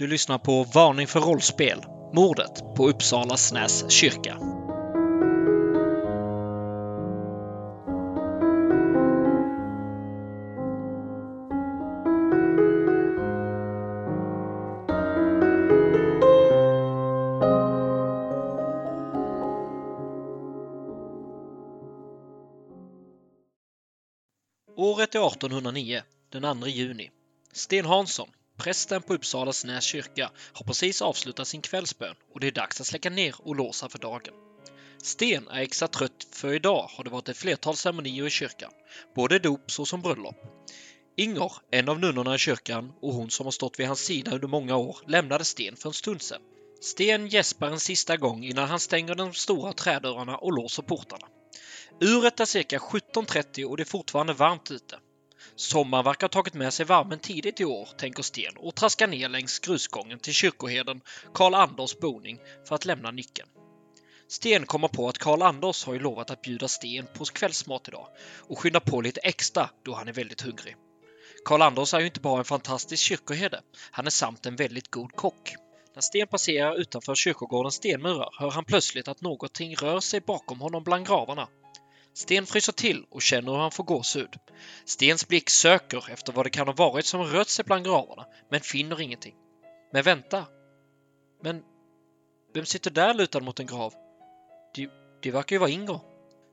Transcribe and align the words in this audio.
Du 0.00 0.06
lyssnar 0.06 0.38
på 0.38 0.64
Varning 0.64 1.06
för 1.06 1.20
rollspel. 1.20 1.84
Mordet 2.12 2.76
på 2.76 2.88
Uppsala 2.88 3.36
Snäs 3.36 3.90
kyrka. 3.90 4.36
Året 24.76 25.14
är 25.14 25.26
1809, 25.26 26.02
den 26.30 26.60
2 26.60 26.66
juni. 26.66 27.10
Sten 27.52 27.84
Hansson, 27.84 28.28
prästen 28.60 29.02
på 29.02 29.14
Uppsala 29.14 29.52
Snäs 29.52 29.84
kyrka, 29.84 30.30
har 30.52 30.64
precis 30.64 31.02
avslutat 31.02 31.48
sin 31.48 31.62
kvällsbön 31.62 32.14
och 32.34 32.40
det 32.40 32.46
är 32.46 32.52
dags 32.52 32.80
att 32.80 32.86
släcka 32.86 33.10
ner 33.10 33.34
och 33.38 33.56
låsa 33.56 33.88
för 33.88 33.98
dagen. 33.98 34.34
Sten 35.02 35.48
är 35.48 35.60
extra 35.60 35.88
trött 35.88 36.26
för 36.32 36.54
idag 36.54 36.90
har 36.96 37.04
det 37.04 37.10
varit 37.10 37.28
ett 37.28 37.36
flertal 37.36 37.76
ceremonier 37.76 38.26
i 38.26 38.30
kyrkan, 38.30 38.70
både 39.14 39.38
dop 39.38 39.70
såsom 39.70 40.02
bröllop. 40.02 40.36
Inger, 41.16 41.52
en 41.70 41.88
av 41.88 42.00
nunnorna 42.00 42.34
i 42.34 42.38
kyrkan 42.38 42.92
och 43.02 43.14
hon 43.14 43.30
som 43.30 43.46
har 43.46 43.50
stått 43.50 43.80
vid 43.80 43.86
hans 43.86 44.00
sida 44.00 44.34
under 44.34 44.48
många 44.48 44.76
år, 44.76 44.98
lämnade 45.06 45.44
Sten 45.44 45.76
för 45.76 45.88
en 45.88 45.94
stund 45.94 46.22
sedan. 46.22 46.40
Sten 46.80 47.26
gäspar 47.26 47.66
en 47.66 47.80
sista 47.80 48.16
gång 48.16 48.44
innan 48.44 48.68
han 48.68 48.80
stänger 48.80 49.14
de 49.14 49.34
stora 49.34 49.72
trädörrarna 49.72 50.36
och 50.36 50.52
låser 50.52 50.82
portarna. 50.82 51.26
Uret 52.00 52.40
är 52.40 52.44
cirka 52.44 52.78
17.30 52.78 53.64
och 53.64 53.76
det 53.76 53.82
är 53.82 53.84
fortfarande 53.84 54.32
varmt 54.32 54.70
ute. 54.70 54.98
Sommaren 55.56 56.04
verkar 56.04 56.24
ha 56.24 56.28
tagit 56.28 56.54
med 56.54 56.74
sig 56.74 56.86
värmen 56.86 57.18
tidigt 57.18 57.60
i 57.60 57.64
år, 57.64 57.88
tänker 57.96 58.22
Sten 58.22 58.56
och 58.56 58.74
traskar 58.74 59.06
ner 59.06 59.28
längs 59.28 59.58
grusgången 59.58 60.18
till 60.18 60.34
kyrkoherden 60.34 61.00
Karl 61.34 61.54
Anders 61.54 61.98
boning 61.98 62.38
för 62.68 62.74
att 62.74 62.84
lämna 62.84 63.10
nyckeln. 63.10 63.48
Sten 64.28 64.66
kommer 64.66 64.88
på 64.88 65.08
att 65.08 65.18
Karl 65.18 65.42
Anders 65.42 65.84
har 65.84 65.92
ju 65.92 66.00
lovat 66.00 66.30
att 66.30 66.42
bjuda 66.42 66.68
Sten 66.68 67.06
på 67.14 67.24
kvällsmat 67.24 67.88
idag 67.88 68.06
och 68.48 68.58
skyndar 68.58 68.80
på 68.80 69.00
lite 69.00 69.20
extra 69.20 69.70
då 69.84 69.94
han 69.94 70.08
är 70.08 70.12
väldigt 70.12 70.40
hungrig. 70.40 70.76
Karl 71.44 71.62
Anders 71.62 71.94
är 71.94 72.00
ju 72.00 72.06
inte 72.06 72.20
bara 72.20 72.38
en 72.38 72.44
fantastisk 72.44 73.02
kyrkoherde, 73.02 73.60
han 73.90 74.06
är 74.06 74.10
samt 74.10 74.46
en 74.46 74.56
väldigt 74.56 74.90
god 74.90 75.12
kock. 75.12 75.54
När 75.94 76.00
Sten 76.00 76.26
passerar 76.26 76.80
utanför 76.80 77.14
kyrkogårdens 77.14 77.74
stenmurar 77.74 78.34
hör 78.38 78.50
han 78.50 78.64
plötsligt 78.64 79.08
att 79.08 79.20
någonting 79.20 79.76
rör 79.76 80.00
sig 80.00 80.20
bakom 80.20 80.60
honom 80.60 80.84
bland 80.84 81.06
gravarna. 81.06 81.48
Sten 82.14 82.46
fryser 82.46 82.72
till 82.72 83.06
och 83.10 83.22
känner 83.22 83.52
hur 83.52 83.58
han 83.58 83.70
får 83.70 83.84
gåshud. 83.84 84.36
Stens 84.84 85.28
blick 85.28 85.50
söker 85.50 86.10
efter 86.10 86.32
vad 86.32 86.46
det 86.46 86.50
kan 86.50 86.66
ha 86.66 86.74
varit 86.74 87.06
som 87.06 87.22
rört 87.22 87.48
sig 87.48 87.64
bland 87.64 87.84
gravarna, 87.84 88.26
men 88.50 88.60
finner 88.60 89.00
ingenting. 89.00 89.34
Men 89.92 90.02
vänta! 90.02 90.46
Men 91.42 91.62
vem 92.54 92.64
sitter 92.64 92.90
där 92.90 93.14
lutad 93.14 93.40
mot 93.40 93.60
en 93.60 93.66
grav? 93.66 93.94
Det, 94.74 94.90
det 95.22 95.30
verkar 95.30 95.56
ju 95.56 95.60
vara 95.60 95.70
Ingor. 95.70 96.00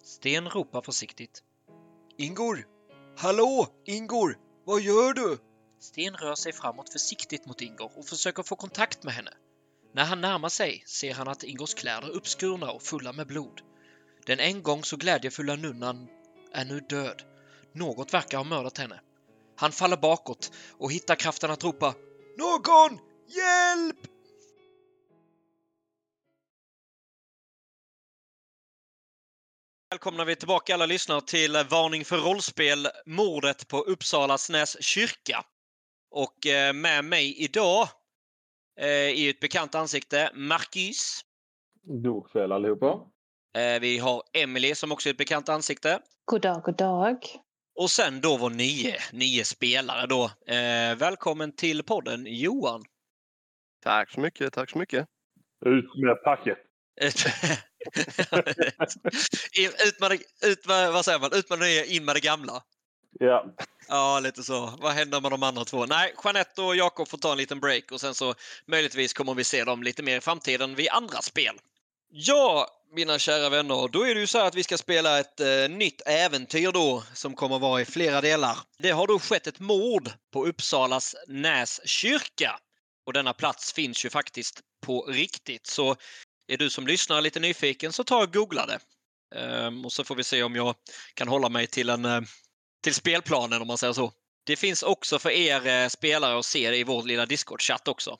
Sten 0.03 0.49
ropar 0.49 0.81
försiktigt. 0.81 1.43
Ingor! 2.17 2.67
Hallå, 3.17 3.67
Ingor! 3.85 4.37
Vad 4.65 4.81
gör 4.81 5.13
du? 5.13 5.37
Sten 5.79 6.13
rör 6.13 6.35
sig 6.35 6.53
framåt 6.53 6.89
försiktigt 6.89 7.45
mot 7.45 7.61
Ingor 7.61 7.91
och 7.95 8.05
försöker 8.05 8.43
få 8.43 8.55
kontakt 8.55 9.03
med 9.03 9.13
henne. 9.13 9.31
När 9.93 10.05
han 10.05 10.21
närmar 10.21 10.49
sig 10.49 10.83
ser 10.85 11.13
han 11.13 11.27
att 11.27 11.43
Ingors 11.43 11.73
kläder 11.73 12.07
är 12.07 12.11
uppskurna 12.11 12.71
och 12.71 12.81
fulla 12.81 13.13
med 13.13 13.27
blod. 13.27 13.61
Den 14.27 14.39
en 14.39 14.63
gång 14.63 14.83
så 14.83 14.97
glädjefulla 14.97 15.55
nunnan 15.55 16.07
är 16.53 16.65
nu 16.65 16.79
död. 16.79 17.21
Något 17.73 18.13
verkar 18.13 18.37
ha 18.37 18.45
mördat 18.45 18.77
henne. 18.77 18.99
Han 19.55 19.71
faller 19.71 19.97
bakåt 19.97 20.51
och 20.71 20.91
hittar 20.91 21.15
kraften 21.15 21.51
att 21.51 21.63
ropa 21.63 21.95
Någon! 22.37 22.99
Hjälp! 23.27 23.95
Välkomna 29.89 30.25
vi 30.25 30.35
tillbaka 30.35 30.73
alla 30.73 30.85
lyssnare 30.85 31.21
till 31.21 31.53
Varning 31.69 32.05
för 32.05 32.17
rollspel, 32.17 32.87
mordet 33.05 33.67
på 33.67 33.77
Uppsala 33.77 34.37
Snäs 34.37 34.77
kyrka. 34.83 35.45
Och 36.11 36.47
eh, 36.47 36.73
med 36.73 37.05
mig 37.05 37.43
idag 37.43 37.87
eh, 38.79 38.87
är 38.87 39.29
ett 39.29 39.39
bekant 39.39 39.75
ansikte, 39.75 40.31
Marcus. 40.33 41.21
God 41.83 42.31
kväll 42.31 42.51
allihopa. 42.51 43.16
Eh, 43.55 43.79
vi 43.81 43.97
har 43.97 44.23
Emily 44.33 44.75
som 44.75 44.91
också 44.91 45.09
är 45.09 45.11
ett 45.11 45.17
bekant 45.17 45.49
ansikte. 45.49 45.99
God 46.25 46.41
dag, 46.41 46.63
god 46.63 46.77
dag. 46.77 47.17
Och 47.75 47.89
sen 47.89 48.21
då 48.21 48.37
vår 48.37 48.49
nio, 48.49 48.95
nio 49.11 49.45
spelare 49.45 50.07
då. 50.07 50.23
Eh, 50.53 50.95
välkommen 50.97 51.55
till 51.55 51.83
podden 51.83 52.25
Johan. 52.27 52.83
Tack 53.83 54.11
så 54.11 54.19
mycket, 54.19 54.53
tack 54.53 54.69
så 54.69 54.77
mycket. 54.77 55.07
Ut 55.65 55.95
med 55.95 56.23
packet. 56.23 56.57
ut 57.01 57.25
med, 59.99 60.11
ut 60.45 60.67
med, 60.67 60.93
vad 60.93 61.05
säger 61.05 61.19
man? 61.19 61.33
Ut 61.33 61.49
med 61.49 61.59
det 61.59 61.65
nya, 61.65 61.85
in 61.85 62.05
med 62.05 62.15
det 62.15 62.19
gamla. 62.19 62.63
Ja. 63.19 63.45
Ja, 63.87 64.19
lite 64.19 64.43
så. 64.43 64.77
Vad 64.81 64.93
händer 64.93 65.21
med 65.21 65.31
de 65.31 65.43
andra 65.43 65.65
två? 65.65 65.85
Nej, 65.85 66.13
Jeanette 66.23 66.61
och 66.61 66.75
Jakob 66.75 67.07
får 67.07 67.17
ta 67.17 67.31
en 67.31 67.37
liten 67.37 67.59
break 67.59 67.91
och 67.91 68.01
sen 68.01 68.13
så 68.13 68.33
möjligtvis 68.65 69.13
kommer 69.13 69.33
vi 69.33 69.43
se 69.43 69.63
dem 69.63 69.83
lite 69.83 70.03
mer 70.03 70.17
i 70.17 70.21
framtiden 70.21 70.75
vid 70.75 70.89
andra 70.89 71.21
spel. 71.21 71.55
Ja, 72.09 72.67
mina 72.91 73.19
kära 73.19 73.49
vänner, 73.49 73.87
då 73.87 74.07
är 74.07 74.15
det 74.15 74.21
ju 74.21 74.27
så 74.27 74.39
att 74.39 74.55
vi 74.55 74.63
ska 74.63 74.77
spela 74.77 75.19
ett 75.19 75.39
eh, 75.39 75.69
nytt 75.69 76.01
äventyr 76.05 76.71
då 76.71 77.03
som 77.13 77.35
kommer 77.35 77.59
vara 77.59 77.81
i 77.81 77.85
flera 77.85 78.21
delar. 78.21 78.57
Det 78.77 78.91
har 78.91 79.07
då 79.07 79.19
skett 79.19 79.47
ett 79.47 79.59
mord 79.59 80.09
på 80.33 80.45
Uppsalas 80.45 81.15
Näs 81.27 81.81
kyrka. 81.85 82.59
Och 83.05 83.13
denna 83.13 83.33
plats 83.33 83.73
finns 83.73 84.05
ju 84.05 84.09
faktiskt 84.09 84.61
på 84.85 85.01
riktigt. 85.01 85.67
Så 85.67 85.95
är 86.47 86.57
du 86.57 86.69
som 86.69 86.87
lyssnar 86.87 87.21
lite 87.21 87.39
nyfiken 87.39 87.93
så 87.93 88.03
ta 88.03 88.23
och 88.23 88.33
googla 88.33 88.65
det. 88.65 88.79
Ehm, 89.35 89.85
och 89.85 89.93
så 89.93 90.03
får 90.03 90.15
vi 90.15 90.23
se 90.23 90.43
om 90.43 90.55
jag 90.55 90.75
kan 91.13 91.27
hålla 91.27 91.49
mig 91.49 91.67
till, 91.67 91.89
en, 91.89 92.05
eh, 92.05 92.21
till 92.83 92.93
spelplanen 92.93 93.61
om 93.61 93.67
man 93.67 93.77
säger 93.77 93.93
så. 93.93 94.11
Det 94.45 94.55
finns 94.55 94.83
också 94.83 95.19
för 95.19 95.29
er 95.29 95.67
eh, 95.67 95.87
spelare 95.87 96.39
att 96.39 96.45
se 96.45 96.71
det 96.71 96.77
i 96.77 96.83
vår 96.83 97.03
lilla 97.03 97.25
Discord-chatt 97.25 97.87
också. 97.87 98.17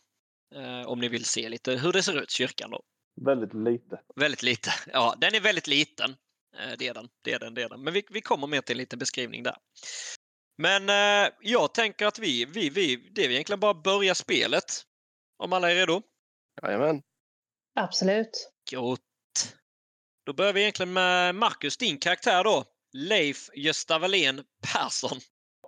Ehm, 0.56 0.86
om 0.86 1.00
ni 1.00 1.08
vill 1.08 1.26
se 1.26 1.50
lite 1.50 1.72
hur 1.72 1.94
det 1.94 2.04
ser 2.04 2.22
ut, 2.22 2.32
kyrkan 2.32 2.72
då. 2.72 2.82
Väldigt 3.26 3.54
lite. 3.54 4.02
Väldigt 4.16 4.44
lite. 4.44 4.70
Ja, 4.94 5.16
den 5.18 5.36
är 5.36 5.40
väldigt 5.40 5.68
liten. 5.68 6.16
Det 6.78 6.88
är 6.88 6.94
den. 6.94 7.10
Det 7.24 7.34
är 7.34 7.40
den, 7.40 7.54
det 7.54 7.62
är 7.62 7.70
den. 7.70 7.84
Men 7.84 7.94
vi, 7.94 8.04
vi 8.10 8.22
kommer 8.22 8.48
med 8.48 8.66
till 8.66 8.74
en 8.74 8.78
liten 8.78 9.00
beskrivning 9.00 9.44
där. 9.44 9.58
Men 10.58 10.90
eh, 10.90 11.34
jag 11.42 11.74
tänker 11.74 12.06
att 12.06 12.20
vi, 12.20 12.46
vi, 12.46 12.70
vi, 12.70 12.96
det 13.12 13.26
är 13.26 13.30
egentligen 13.30 13.60
bara 13.60 13.74
börja 13.74 14.16
spelet. 14.16 14.64
Om 15.38 15.54
alla 15.54 15.72
är 15.72 15.76
redo? 15.76 16.02
Jajamän. 16.62 17.02
Absolut. 17.76 18.52
Gott. 18.72 19.00
Då 20.26 20.34
börjar 20.34 20.54
vi 20.54 20.62
egentligen 20.62 20.94
med 20.94 21.36
Marcus, 21.36 21.78
din 21.78 21.98
karaktär 21.98 22.44
då. 22.44 22.64
Leif 22.94 23.50
Gösta 23.56 24.00
Wallén 24.00 24.44
Persson. 24.74 25.18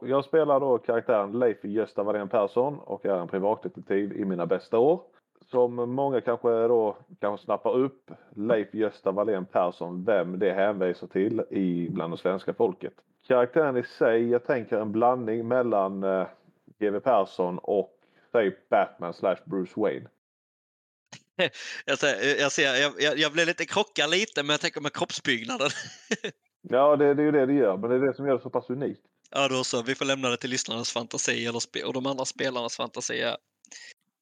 Jag 0.01 0.25
spelar 0.25 0.59
då 0.59 0.77
karaktären 0.77 1.39
Leif 1.39 1.63
Gösta 1.63 2.03
Wallén 2.03 2.29
Persson 2.29 2.79
och 2.79 3.05
är 3.05 3.19
en 3.21 3.27
privatdetektiv 3.27 4.11
i 4.13 4.25
mina 4.25 4.45
bästa 4.45 4.77
år. 4.77 5.03
Som 5.51 5.75
många 5.75 6.21
kanske 6.21 6.47
då 6.47 6.97
kanske 7.19 7.45
snappar 7.45 7.75
upp 7.75 8.11
Leif 8.35 8.73
Gösta 8.73 9.11
Wallén 9.11 9.45
Persson, 9.45 10.03
vem 10.05 10.39
det 10.39 10.53
hänvisar 10.53 11.07
till 11.07 11.41
i 11.49 11.89
bland 11.89 12.13
det 12.13 12.17
svenska 12.17 12.53
folket. 12.53 12.93
Karaktären 13.27 13.77
i 13.77 13.83
sig, 13.83 14.29
jag 14.29 14.45
tänker 14.45 14.77
en 14.77 14.91
blandning 14.91 15.47
mellan 15.47 16.03
eh, 16.03 16.27
GW 16.79 16.99
Persson 16.99 17.59
och 17.59 17.99
säg 18.31 18.57
Batman 18.69 19.13
slash 19.13 19.37
Bruce 19.45 19.73
Wayne. 19.75 20.09
jag, 21.85 21.97
ser, 21.97 22.39
jag, 22.41 22.51
ser, 22.51 23.01
jag, 23.03 23.17
jag 23.17 23.33
blev 23.33 23.47
lite 23.47 23.65
krockad 23.65 24.09
lite 24.09 24.43
men 24.43 24.49
jag 24.49 24.61
tänker 24.61 24.81
med 24.81 24.93
kroppsbyggnaden. 24.93 25.69
ja, 26.61 26.95
det, 26.95 27.13
det 27.13 27.21
är 27.21 27.25
ju 27.25 27.31
det 27.31 27.45
det 27.45 27.53
gör, 27.53 27.77
men 27.77 27.89
det 27.89 27.95
är 27.95 27.99
det 27.99 28.13
som 28.13 28.27
gör 28.27 28.33
det 28.33 28.41
så 28.41 28.49
pass 28.49 28.69
unikt. 28.69 29.01
Ja, 29.31 29.47
då 29.47 29.63
så. 29.63 29.81
Vi 29.81 29.95
får 29.95 30.05
lämna 30.05 30.29
det 30.29 30.37
till 30.37 30.49
lyssnarnas 30.49 30.91
fantasi 30.91 31.45
eller 31.45 31.85
och 31.85 31.93
de 31.93 32.05
andra 32.05 32.25
spelarnas 32.25 32.77
fantasi. 32.77 33.33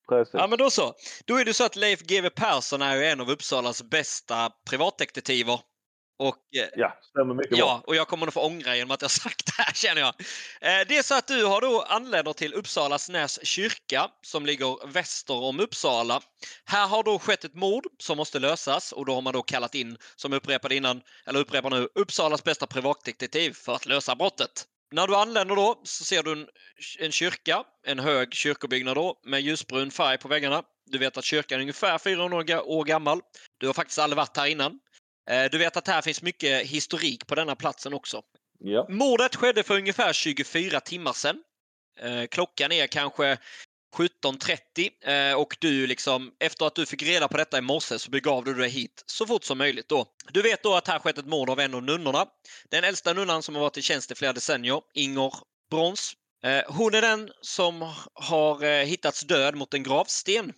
Precis. 0.10 0.34
Ja, 0.34 0.48
men 0.48 0.58
då 0.58 0.70
så. 0.70 0.94
Då 1.26 1.36
är 1.36 1.46
det 1.46 1.54
så 1.54 1.64
att 1.64 1.76
Leif 1.76 2.02
GW 2.02 2.30
Persson 2.30 2.82
är 2.82 3.02
en 3.02 3.22
av 3.22 3.30
Uppsalas 3.32 3.84
bästa 3.84 4.52
privatdetektiver. 4.70 5.60
Och, 6.20 6.36
ja, 6.76 6.98
stämmer 7.10 7.34
mycket 7.34 7.58
Ja, 7.58 7.66
bra. 7.66 7.84
och 7.88 7.96
jag 7.96 8.08
kommer 8.08 8.26
nog 8.26 8.34
få 8.34 8.42
ångra 8.42 8.76
genom 8.76 8.92
att 8.92 9.02
jag 9.02 9.12
sagt 9.12 9.46
det 9.46 9.64
här 9.64 9.74
känner 9.74 10.02
jag. 10.02 10.14
Det 10.88 10.98
är 10.98 11.04
så 11.04 11.16
att 11.16 11.28
du 11.28 11.46
har 11.46 11.62
då 11.62 11.82
anländer 11.82 12.34
till 12.34 12.54
Uppsalas 12.54 13.10
Näs 13.10 13.40
kyrka 13.46 14.10
som 14.22 14.46
ligger 14.46 14.88
väster 14.88 15.34
om 15.34 15.60
Uppsala. 15.60 16.22
Här 16.66 16.88
har 16.88 17.04
då 17.04 17.20
skett 17.20 17.44
ett 17.44 17.54
mord 17.56 17.84
som 18.00 18.18
måste 18.18 18.40
lösas 18.40 18.92
och 18.92 19.06
då 19.06 19.14
har 19.14 19.22
man 19.22 19.34
då 19.34 19.42
kallat 19.42 19.76
in, 19.76 19.98
som 20.16 20.32
jag 20.32 20.38
upprepade 20.38 20.76
innan, 20.76 21.02
eller 21.26 21.40
upprepar 21.40 21.70
nu, 21.70 21.90
Uppsalas 21.96 22.44
bästa 22.44 22.68
privatdetektiv 22.68 23.54
för 23.54 23.76
att 23.76 23.86
lösa 23.86 24.16
brottet. 24.16 24.66
När 24.92 25.08
du 25.08 25.16
anländer 25.16 25.56
då 25.56 25.82
så 25.84 26.04
ser 26.04 26.24
du 26.24 26.32
en, 26.32 26.48
en 27.00 27.12
kyrka, 27.12 27.64
en 27.84 28.00
hög 28.00 28.34
kyrkobyggnad 28.34 28.96
då 28.96 29.20
med 29.24 29.42
ljusbrun 29.42 29.92
färg 29.92 30.18
på 30.18 30.28
väggarna. 30.28 30.64
Du 30.86 30.98
vet 30.98 31.18
att 31.18 31.26
kyrkan 31.26 31.58
är 31.58 31.62
ungefär 31.62 31.98
400 31.98 32.64
år 32.64 32.84
gammal. 32.84 33.22
Du 33.58 33.68
har 33.68 33.74
faktiskt 33.74 34.00
aldrig 34.00 34.18
varit 34.18 34.38
här 34.38 34.48
innan. 34.48 34.80
Du 35.52 35.58
vet 35.58 35.78
att 35.78 35.88
här 35.88 36.02
finns 36.02 36.22
mycket 36.22 36.68
historik 36.68 37.28
på 37.28 37.36
denna 37.36 37.56
platsen 37.56 37.94
också. 37.94 38.22
Ja. 38.60 38.86
Mordet 38.90 39.36
skedde 39.36 39.64
för 39.64 39.78
ungefär 39.78 40.14
24 40.14 40.80
timmar 40.80 41.14
sedan. 41.14 41.44
Klockan 42.32 42.72
är 42.72 42.88
kanske 42.88 43.38
17.30 43.96 45.32
eh, 45.32 45.40
och 45.40 45.58
du 45.60 45.88
liksom, 45.88 46.32
efter 46.40 46.66
att 46.66 46.76
du 46.76 46.86
fick 46.86 47.04
reda 47.04 47.28
på 47.28 47.38
detta 47.38 47.58
i 47.58 47.62
morse 47.62 48.00
så 48.00 48.12
begav 48.12 48.44
du 48.44 48.54
dig 48.54 48.70
hit 48.70 49.04
så 49.06 49.28
fort 49.28 49.44
som 49.44 49.58
möjligt 49.58 49.90
då. 49.90 50.06
Du 50.32 50.42
vet 50.42 50.64
då 50.64 50.76
att 50.76 50.88
här 50.88 51.00
skett 51.00 51.18
ett 51.18 51.26
mord 51.26 51.50
av 51.50 51.60
en 51.60 51.74
av 51.74 51.84
nunnorna. 51.84 52.26
Den 52.70 52.84
äldsta 52.84 53.14
nunnan 53.14 53.44
som 53.44 53.56
har 53.56 53.62
varit 53.62 53.78
i 53.78 53.82
tjänst 53.82 54.12
i 54.12 54.16
flera 54.16 54.34
decennier, 54.34 54.82
Inger 54.94 55.34
Brons. 55.72 56.14
Eh, 56.44 56.62
hon 56.68 56.94
är 56.94 57.02
den 57.02 57.30
som 57.42 57.94
har 58.14 58.64
eh, 58.64 58.86
hittats 58.86 59.22
död 59.22 59.56
mot 59.56 59.74
en 59.74 59.84
gravsten. 59.84 60.54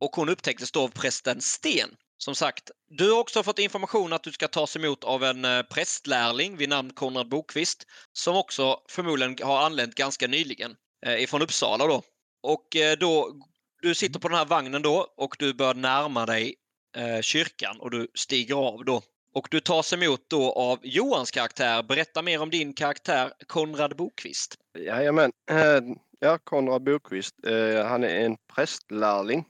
Och 0.00 0.16
hon 0.16 0.28
upptäcktes 0.28 0.72
då 0.72 0.82
av 0.82 0.88
prästen 0.88 1.40
Sten. 1.40 1.88
Som 2.18 2.34
sagt, 2.34 2.70
du 2.88 3.10
har 3.10 3.18
också 3.18 3.42
fått 3.42 3.58
information 3.58 4.12
att 4.12 4.22
du 4.22 4.32
ska 4.32 4.48
tas 4.48 4.76
emot 4.76 5.04
av 5.04 5.24
en 5.24 5.46
prästlärling 5.70 6.56
vid 6.56 6.68
namn 6.68 6.92
Konrad 6.94 7.28
Bokvist. 7.28 7.86
Som 8.12 8.36
också 8.36 8.78
förmodligen 8.88 9.36
har 9.42 9.62
anlänt 9.62 9.94
ganska 9.94 10.26
nyligen 10.26 10.74
ifrån 11.18 11.42
Uppsala 11.42 11.86
då. 11.86 12.02
Och 12.42 12.76
eh, 12.76 12.96
då, 12.98 13.34
du 13.82 13.94
sitter 13.94 14.20
på 14.20 14.28
den 14.28 14.38
här 14.38 14.44
vagnen 14.44 14.82
då 14.82 15.06
och 15.16 15.36
du 15.38 15.54
börjar 15.54 15.74
närma 15.74 16.26
dig 16.26 16.54
eh, 16.96 17.20
kyrkan 17.20 17.80
och 17.80 17.90
du 17.90 18.08
stiger 18.14 18.54
av 18.54 18.84
då. 18.84 19.02
Och 19.34 19.48
du 19.50 19.60
tas 19.60 19.92
emot 19.92 20.20
då 20.28 20.52
av 20.52 20.78
Johans 20.82 21.30
karaktär. 21.30 21.82
Berätta 21.82 22.22
mer 22.22 22.42
om 22.42 22.50
din 22.50 22.72
karaktär 22.72 23.32
Konrad 23.46 23.96
Bokvist. 23.96 24.56
Jajamän. 24.78 25.32
Eh, 25.50 25.80
Ja, 26.24 26.38
Konrad 26.38 26.82
Bokvist. 26.82 27.46
Eh, 27.46 27.86
han 27.86 28.04
är 28.04 28.08
en 28.08 28.36
prästlärling 28.54 29.44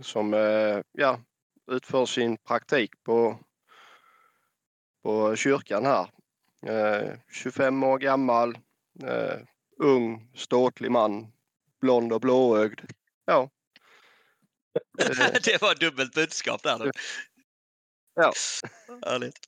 som 0.00 0.32
ja, 0.92 1.20
utför 1.70 2.06
sin 2.06 2.36
praktik 2.36 2.90
på, 3.02 3.38
på 5.02 5.36
kyrkan 5.36 5.86
här. 5.86 6.08
Eh, 6.66 7.12
25 7.32 7.82
år 7.82 7.98
gammal, 7.98 8.58
ung, 9.78 10.28
ståtlig 10.34 10.90
man, 10.90 11.32
blond 11.84 12.12
och 12.12 12.20
blåögd. 12.20 12.80
Ja. 13.24 13.50
Eh, 14.98 15.32
det 15.42 15.62
var 15.62 15.74
dubbelt 15.74 16.14
budskap 16.14 16.62
där. 16.62 16.92
Ja. 18.14 18.32
Härligt. 19.06 19.38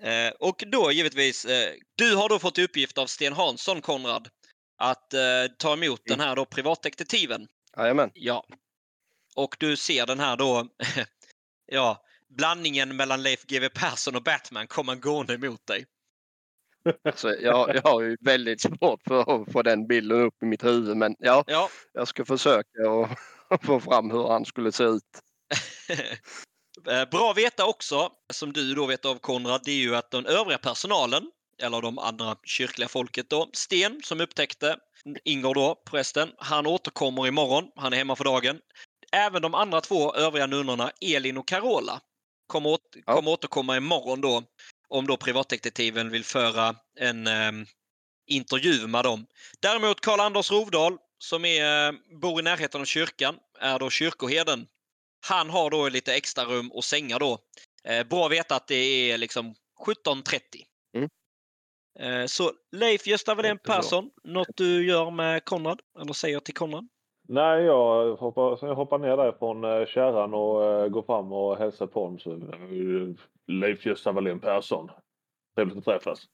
Eh, 0.00 0.32
och 0.38 0.64
då 0.66 0.92
givetvis, 0.92 1.44
eh, 1.44 1.74
du 1.96 2.14
har 2.14 2.28
då 2.28 2.38
fått 2.38 2.58
uppgift 2.58 2.98
av 2.98 3.06
Sten 3.06 3.32
Hansson, 3.32 3.82
Konrad, 3.82 4.28
att 4.78 5.14
eh, 5.14 5.20
ta 5.58 5.72
emot 5.72 6.00
den 6.04 6.20
här 6.20 6.36
då 6.36 6.44
privatdetektiven. 6.44 7.48
Jajamän. 7.76 8.10
Ja. 8.14 8.46
Och 9.34 9.56
du 9.58 9.76
ser 9.76 10.06
den 10.06 10.20
här 10.20 10.36
då, 10.36 10.68
ja, 11.66 12.04
blandningen 12.28 12.96
mellan 12.96 13.22
Leif 13.22 13.46
GW 13.46 13.68
Persson 13.68 14.16
och 14.16 14.22
Batman 14.22 14.66
komma 14.66 14.94
gående 14.94 15.34
emot 15.34 15.66
dig. 15.66 15.86
Alltså, 17.04 17.34
jag, 17.34 17.74
jag 17.74 17.82
har 17.82 18.00
ju 18.02 18.16
väldigt 18.20 18.60
svårt 18.60 19.00
för 19.08 19.42
att 19.42 19.52
få 19.52 19.62
den 19.62 19.86
bilden 19.86 20.20
upp 20.20 20.42
i 20.42 20.46
mitt 20.46 20.64
huvud 20.64 20.96
men 20.96 21.16
ja, 21.18 21.44
Ja, 21.46 21.68
jag 21.92 22.08
ska 22.08 22.24
försöka 22.24 22.90
och 22.90 23.08
få 23.64 23.80
fram 23.80 24.10
hur 24.10 24.28
han 24.28 24.44
skulle 24.44 24.72
se 24.72 24.84
ut. 24.84 25.02
Eh, 26.88 27.08
Bra 27.10 27.30
att 27.30 27.36
veta 27.38 27.66
också, 27.66 28.08
som 28.32 28.52
du 28.52 28.74
då 28.74 28.86
vet 28.86 29.04
av 29.04 29.14
Konrad, 29.18 29.60
det 29.64 29.70
är 29.70 29.76
ju 29.76 29.96
att 29.96 30.10
den 30.10 30.26
övriga 30.26 30.58
personalen, 30.58 31.22
eller 31.62 31.82
de 31.82 31.98
andra 31.98 32.36
kyrkliga 32.44 32.88
folket 32.88 33.30
då, 33.30 33.50
Sten 33.52 34.00
som 34.04 34.20
upptäckte 34.20 34.76
Inger 35.24 35.54
då 35.54 35.82
förresten, 35.90 36.30
han 36.38 36.66
återkommer 36.66 37.26
imorgon, 37.26 37.64
han 37.76 37.92
är 37.92 37.96
hemma 37.96 38.16
för 38.16 38.24
dagen. 38.24 38.58
Även 39.12 39.42
de 39.42 39.54
andra 39.54 39.80
två 39.80 40.14
övriga 40.14 40.46
nunnorna, 40.46 40.90
Elin 41.00 41.38
och 41.38 41.48
Carola, 41.48 42.00
kommer, 42.46 42.70
åt, 42.70 42.80
Ja. 43.06 43.14
kommer 43.14 43.30
återkomma 43.30 43.76
imorgon 43.76 44.20
då 44.20 44.42
om 44.90 45.06
då 45.06 45.16
privatdetektiven 45.16 46.10
vill 46.10 46.24
föra 46.24 46.76
en 46.96 47.26
ehm, 47.26 47.66
intervju 48.26 48.86
med 48.86 49.04
dem. 49.04 49.26
Däremot 49.60 50.00
Karl-Anders 50.00 50.50
Rovdahl 50.50 50.98
som 51.18 51.44
är, 51.44 51.88
eh, 51.88 51.92
bor 52.20 52.40
i 52.40 52.42
närheten 52.42 52.80
av 52.80 52.84
kyrkan 52.84 53.36
är 53.60 53.78
då 53.78 53.90
kyrkoherden. 53.90 54.66
Han 55.26 55.50
har 55.50 55.70
då 55.70 55.88
lite 55.88 56.14
extra 56.14 56.44
rum 56.44 56.72
och 56.72 56.84
sängar 56.84 57.18
då. 57.18 57.38
Eh, 57.84 58.06
bra 58.06 58.26
att 58.26 58.32
veta 58.32 58.56
att 58.56 58.66
det 58.66 58.74
är 59.10 59.18
liksom 59.18 59.54
17.30. 59.86 60.40
Mm. 60.96 61.08
Eh, 62.00 62.26
så 62.26 62.52
Leif 62.72 63.06
Gösta 63.06 63.32
Jättebra. 63.32 63.56
Persson, 63.56 64.10
något 64.24 64.56
du 64.56 64.86
gör 64.86 65.10
med 65.10 65.44
Konrad? 65.44 65.80
Eller 66.00 66.12
säger 66.12 66.40
till 66.40 66.54
Konrad? 66.54 66.88
Nej, 67.32 67.64
jag 67.64 68.16
hoppar, 68.16 68.58
jag 68.62 68.74
hoppar 68.74 68.98
ner 68.98 69.16
där 69.16 69.32
från 69.32 69.64
eh, 69.64 69.86
kärran 69.86 70.34
och 70.34 70.64
eh, 70.64 70.88
går 70.88 71.02
fram 71.02 71.32
och 71.32 71.56
hälsar 71.56 71.86
på 71.86 72.02
honom. 72.02 72.18
Så, 72.18 72.32
eh, 72.32 73.08
Leif 73.46 73.86
Gösta 73.86 74.12
Wallén 74.12 74.40
Persson. 74.40 74.90
Trevligt 75.54 75.78
att 75.78 75.84
träffas. 75.84 76.28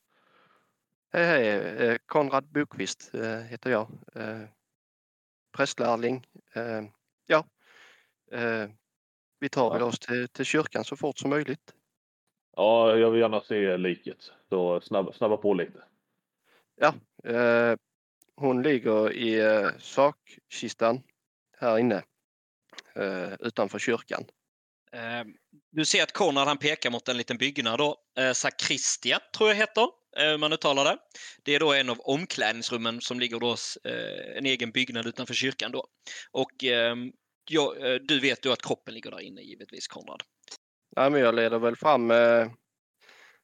Hej 1.12 1.24
hej, 1.24 1.98
Konrad 2.06 2.44
Bokvist 2.44 3.14
heter 3.50 3.70
jag. 3.70 3.88
Prästlärling. 5.56 6.26
Ja, 7.26 7.44
vi 9.40 9.48
tar 9.48 9.72
väl 9.72 9.82
oss 9.82 9.98
till, 9.98 10.28
till 10.28 10.44
kyrkan 10.44 10.84
så 10.84 10.96
fort 10.96 11.18
som 11.18 11.30
möjligt. 11.30 11.74
Ja, 12.56 12.96
jag 12.96 13.10
vill 13.10 13.20
gärna 13.20 13.40
se 13.40 13.76
liket. 13.76 14.32
Så 14.48 14.80
snabba, 14.80 15.12
snabba 15.12 15.36
på 15.36 15.54
lite. 15.54 15.82
Ja, 16.76 16.94
eh, 17.30 17.76
hon 18.36 18.62
ligger 18.62 19.12
i 19.12 19.40
eh, 19.40 19.68
sakkistan 19.78 21.02
här 21.58 21.78
inne 21.78 22.02
eh, 22.94 23.32
utanför 23.40 23.78
kyrkan. 23.78 24.24
Eh, 24.92 25.24
Du 25.70 25.84
ser 25.84 26.02
att 26.02 26.12
Konrad 26.12 26.48
han 26.48 26.58
pekar 26.58 26.90
mot 26.90 27.08
en 27.08 27.16
liten 27.16 27.38
byggnad 27.38 27.78
då. 27.78 27.96
Eh, 28.18 28.32
Sakristia 28.32 29.20
tror 29.36 29.48
jag 29.50 29.56
heter, 29.56 29.88
eh, 30.18 30.38
man 30.38 30.52
uttalar 30.52 30.84
det. 30.84 30.98
Det 31.42 31.54
är 31.54 31.60
då 31.60 31.72
en 31.72 31.90
av 31.90 32.00
omklädningsrummen 32.00 33.00
som 33.00 33.20
ligger 33.20 33.40
då 33.40 33.56
eh, 33.84 34.36
en 34.38 34.46
egen 34.46 34.70
byggnad 34.70 35.06
utanför 35.06 35.34
kyrkan 35.34 35.72
då. 35.72 35.86
Och 36.30 36.64
ehm, 36.64 37.12
ja, 37.50 37.76
eh, 37.76 37.94
du 37.94 38.20
vet 38.20 38.46
ju 38.46 38.52
att 38.52 38.62
kroppen 38.62 38.94
ligger 38.94 39.10
där 39.10 39.20
inne 39.20 39.40
givetvis 39.40 39.88
Konrad. 39.88 40.22
Ja, 40.96 41.10
men 41.10 41.20
jag 41.20 41.34
leder 41.34 41.58
väl 41.58 41.76
fram 41.76 42.10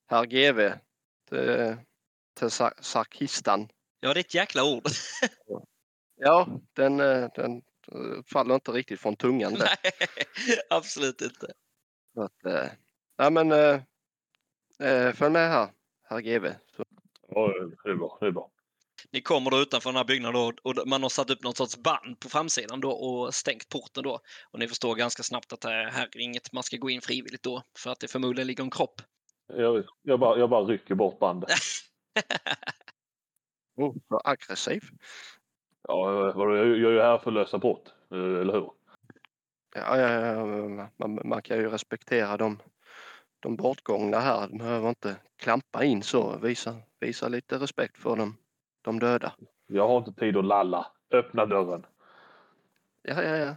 herr 0.07 0.27
GV 0.27 0.73
till, 1.29 1.77
till 2.39 2.51
sa- 2.51 2.75
sakkistan. 2.81 3.69
Ja, 4.05 4.15
det 4.15 4.21
är 4.21 4.25
ett 4.25 4.35
jäkla 4.35 4.65
ord. 4.65 4.83
Ja, 6.25 6.61
den, 6.73 7.01
eh, 7.01 7.29
den 7.35 7.57
eh, 7.93 8.23
faller 8.33 8.55
inte 8.55 8.73
riktigt 8.73 9.01
från 9.01 9.17
tungan. 9.17 9.55
Där. 9.55 9.61
Nej, 9.83 9.93
absolut 10.71 11.21
inte. 11.21 11.53
Så 12.15 12.23
att, 12.23 12.45
eh, 12.47 12.71
ja, 13.17 13.31
men 13.31 13.53
eh, 13.53 15.13
följ 15.13 15.33
med 15.33 15.51
här, 15.51 15.69
herr 16.09 16.21
GV. 16.21 16.47
Så, 16.77 16.85
Ja, 17.29 17.53
det 17.85 17.91
är 17.91 17.95
bra. 17.95 18.19
Det 18.21 18.27
är 18.27 18.31
bra. 18.31 18.51
Ni 19.11 19.21
kommer 19.21 19.51
då 19.51 19.59
utanför 19.59 19.91
den 19.91 19.97
här 19.97 20.05
byggnaden 20.05 20.35
då, 20.35 20.71
och 20.71 20.89
man 20.89 21.03
har 21.03 21.11
satt 21.11 21.31
upp 21.31 21.43
något 21.43 21.57
sorts 21.57 21.77
band 21.77 22.21
på 22.21 22.29
framsidan 22.29 22.81
då 22.81 22.91
och 22.91 23.35
stängt 23.35 23.69
porten 23.69 24.03
då. 24.03 24.21
Och 24.51 24.59
ni 24.59 24.69
förstår 24.69 24.95
ganska 24.95 25.23
snabbt 25.23 25.53
att 25.53 25.61
det 25.61 25.91
här 25.93 26.09
är 26.13 26.21
inget 26.21 26.53
man 26.53 26.63
ska 26.63 26.77
gå 26.77 26.91
in 26.91 27.01
frivilligt 27.01 27.43
då 27.43 27.63
för 27.79 27.91
att 27.91 28.01
det 28.01 28.09
förmodligen 28.09 28.47
ligger 28.47 28.65
en 28.65 28.71
kropp. 28.71 29.03
Jag, 29.47 29.85
jag, 30.03 30.21
bara, 30.21 30.39
jag 30.39 30.51
bara 30.51 30.65
rycker 30.65 30.95
bort 30.95 31.19
bandet. 31.19 31.51
oh, 33.77 33.95
så 34.09 34.21
aggressiv. 34.25 34.83
Ja, 35.89 36.33
vadå, 36.37 36.57
jag 36.57 36.67
jag 36.67 36.91
är 36.91 36.95
ju 36.95 37.01
här 37.01 37.19
för 37.19 37.31
att 37.31 37.35
lösa 37.35 37.59
brott. 37.59 37.95
eh, 38.11 38.19
Eller 38.19 38.53
hur? 38.53 38.71
Ja, 39.75 39.99
ja, 39.99 40.11
ja, 40.11 40.89
man, 40.97 41.21
man 41.25 41.43
kan 41.43 41.57
ju 41.57 41.69
respektera 41.71 42.37
de, 42.37 42.59
de 43.41 43.57
bortgångna 43.57 44.21
här. 44.21 44.49
De 44.49 44.59
behöver 44.59 44.89
inte 44.89 45.17
klampa 45.37 45.85
in 45.85 46.03
så. 46.03 46.39
Visa, 46.39 46.77
visa 47.01 47.29
lite 47.29 47.59
respekt 47.59 47.99
för 47.99 48.17
dem, 48.17 48.37
de 48.83 48.99
döda. 48.99 49.33
Jag 49.67 49.89
har 49.89 49.99
inte 49.99 50.13
tid 50.13 50.37
att 50.37 50.45
lalla. 50.45 50.87
Öppna 51.11 51.47
dörren. 51.47 51.87
Ja, 53.03 53.23
ja, 53.23 53.37
ja. 53.37 53.57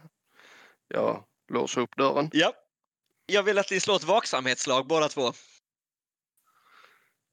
Jag 0.87 1.23
låser 1.47 1.81
upp 1.81 1.95
dörren. 1.97 2.29
Ja. 2.33 2.53
Jag 3.25 3.43
vill 3.43 3.57
att 3.57 3.71
ni 3.71 3.79
slår 3.79 3.95
ett 3.95 4.03
vaksamhetslag 4.03 4.87
båda 4.87 5.07
två. 5.07 5.27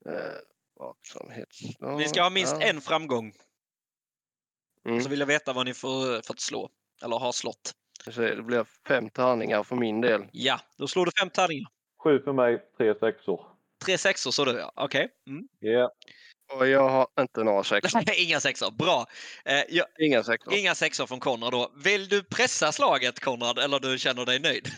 Eh, 0.07 0.39
vaksamhetsslag. 0.83 1.99
Ni 1.99 2.09
ska 2.09 2.23
ha 2.23 2.31
minst 2.31 2.57
ja. 2.61 2.67
en 2.67 2.81
framgång. 2.81 3.33
Mm. 4.87 5.03
Så 5.03 5.09
vill 5.09 5.21
jag 5.21 5.27
veta 5.27 5.53
vad 5.53 5.67
ni 5.67 5.75
får 5.75 6.27
fått 6.27 6.41
slå. 6.41 6.71
Eller 7.05 7.19
har 7.19 7.33
slått. 7.33 7.73
Det 8.05 8.45
blir 8.45 8.67
fem 8.89 9.11
tärningar 9.11 9.63
för 9.63 9.77
min 9.77 10.01
del. 10.01 10.25
Ja, 10.33 10.61
då 10.79 10.89
slår 10.89 11.07
du 11.07 11.13
fem 11.21 11.31
tärningar. 11.31 11.71
Sju 12.05 12.23
för 12.23 12.33
mig, 12.33 12.59
tre 12.77 12.95
sexor. 12.95 13.47
Tre 13.85 13.99
sexor 13.99 14.31
så 14.31 14.45
du 14.45 14.53
ja. 14.53 14.73
Okej. 14.77 15.09
Mm. 15.27 15.49
Ja. 15.59 15.93
Och 16.53 16.69
jag 16.69 16.89
har 16.89 17.07
inte 17.21 17.45
några 17.45 17.65
sexor. 17.65 18.03
Inga 18.19 18.41
sexor. 18.41 18.71
Bra. 18.71 19.07
Eh, 19.45 19.63
ja, 19.69 19.85
Inga 19.99 20.23
sexor. 20.23 20.55
inga 20.55 20.75
sexor 20.75 21.07
från 21.07 21.21
Konrad 21.21 21.53
då. 21.53 21.73
Vill 21.77 22.09
du 22.09 22.23
pressa 22.23 22.73
slaget 22.73 23.21
Konrad 23.21 23.59
eller 23.59 23.81
du 23.81 23.99
känner 23.99 24.27
dig 24.27 24.41
nöjd? 24.41 24.69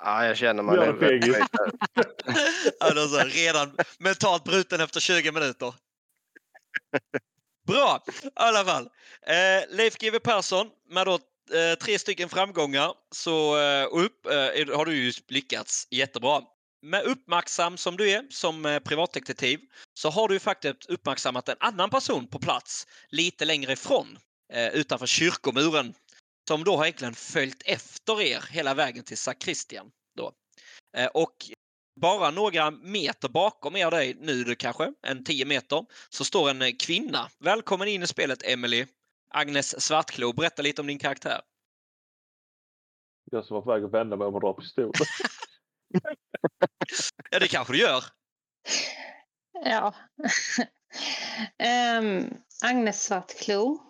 Ja, 0.00 0.26
jag 0.26 0.36
känner 0.36 0.62
mig 0.62 0.76
nu. 0.76 1.34
Alltså, 2.80 3.18
redan 3.18 3.76
mentalt 3.98 4.44
bruten 4.44 4.80
efter 4.80 5.00
20 5.00 5.32
minuter. 5.32 5.74
Bra, 7.66 8.04
i 8.24 8.28
alla 8.34 8.64
fall. 8.64 8.88
Eh, 9.26 9.76
Leif 9.76 9.98
GW 9.98 10.18
Persson 10.18 10.66
med 10.90 11.06
då 11.06 11.14
eh, 11.14 11.78
tre 11.80 11.98
stycken 11.98 12.28
framgångar 12.28 12.92
så 13.14 13.58
eh, 13.60 13.86
upp, 13.90 14.26
eh, 14.26 14.76
har 14.76 14.84
du 14.84 14.96
ju 14.96 15.12
lyckats 15.28 15.88
jättebra. 15.90 16.42
Med 16.82 17.02
uppmärksam 17.02 17.76
som 17.76 17.96
du 17.96 18.10
är 18.10 18.26
som 18.30 18.66
eh, 18.66 18.78
privatdetektiv 18.78 19.60
så 19.94 20.10
har 20.10 20.28
du 20.28 20.34
ju 20.34 20.40
faktiskt 20.40 20.86
uppmärksammat 20.86 21.48
en 21.48 21.56
annan 21.60 21.90
person 21.90 22.26
på 22.26 22.38
plats 22.38 22.86
lite 23.08 23.44
längre 23.44 23.72
ifrån 23.72 24.18
eh, 24.52 24.68
utanför 24.68 25.06
kyrkomuren. 25.06 25.94
Som 26.48 26.64
då 26.64 26.76
har 26.76 26.84
egentligen 26.84 27.14
följt 27.14 27.62
efter 27.66 28.20
er 28.20 28.44
hela 28.50 28.74
vägen 28.74 29.04
till 29.04 29.18
sakristian. 29.18 29.90
Då. 30.16 30.32
Eh, 30.96 31.06
Och 31.06 31.36
bara 32.00 32.30
några 32.30 32.70
meter 32.70 33.28
bakom 33.28 33.76
er 33.76 33.90
dig, 33.90 34.14
nu 34.14 34.54
kanske 34.54 34.92
en 35.02 35.24
10 35.24 35.44
meter, 35.44 35.86
så 36.08 36.24
står 36.24 36.50
en 36.50 36.76
kvinna. 36.76 37.28
Välkommen 37.38 37.88
in 37.88 38.02
i 38.02 38.06
spelet 38.06 38.42
Emily. 38.42 38.86
Agnes 39.30 39.80
Svartklo, 39.84 40.32
berätta 40.32 40.62
lite 40.62 40.80
om 40.80 40.86
din 40.86 40.98
karaktär. 40.98 41.40
Jag 43.30 43.44
som 43.44 43.54
var 43.54 43.62
på 43.62 43.72
väg 43.72 43.84
att 43.84 43.92
vända 43.92 44.16
mig 44.16 44.26
om 44.26 44.34
och 44.34 44.40
dra 44.40 44.52
pistol. 44.52 44.92
Ja, 47.30 47.38
det 47.38 47.48
kanske 47.48 47.72
du 47.72 47.78
gör. 47.78 48.04
Ja. 49.64 49.94
Ehm, 51.58 52.34
Agnes 52.64 53.02
Svartklo 53.04 53.80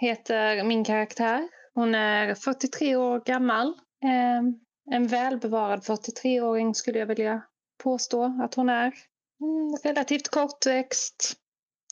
heter 0.00 0.64
min 0.64 0.84
karaktär. 0.84 1.48
Hon 1.78 1.94
är 1.94 2.34
43 2.34 2.96
år 2.96 3.20
gammal. 3.20 3.74
Ehm, 4.04 4.54
en 4.90 5.06
välbevarad 5.06 5.80
43-åring 5.80 6.74
skulle 6.74 6.98
jag 6.98 7.06
vilja 7.06 7.42
påstå 7.82 8.42
att 8.42 8.54
hon 8.54 8.68
är. 8.68 8.94
Mm, 9.40 9.76
relativt 9.84 10.28
kortväxt. 10.28 11.32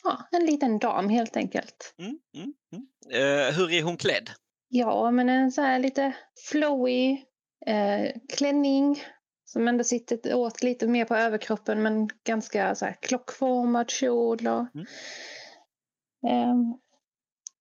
Ja, 0.03 0.27
en 0.31 0.45
liten 0.45 0.79
dam 0.79 1.09
helt 1.09 1.37
enkelt. 1.37 1.95
Mm, 1.99 2.19
mm, 2.37 2.53
mm. 2.73 2.87
Eh, 3.11 3.55
hur 3.55 3.73
är 3.73 3.83
hon 3.83 3.97
klädd? 3.97 4.29
Ja, 4.69 5.11
men 5.11 5.29
en 5.29 5.51
så 5.51 5.61
här 5.61 5.79
lite 5.79 6.15
flowy 6.49 7.11
eh, 7.65 8.11
klänning 8.29 9.03
som 9.45 9.67
ändå 9.67 9.83
sitter 9.83 10.33
åt 10.33 10.63
lite 10.63 10.87
mer 10.87 11.05
på 11.05 11.15
överkroppen 11.15 11.81
men 11.81 12.09
ganska 12.23 12.75
så 12.75 12.85
här 12.85 12.95
klockformad 13.01 13.89
kjol 13.89 14.47
och 14.47 14.67
Mm. 16.27 16.77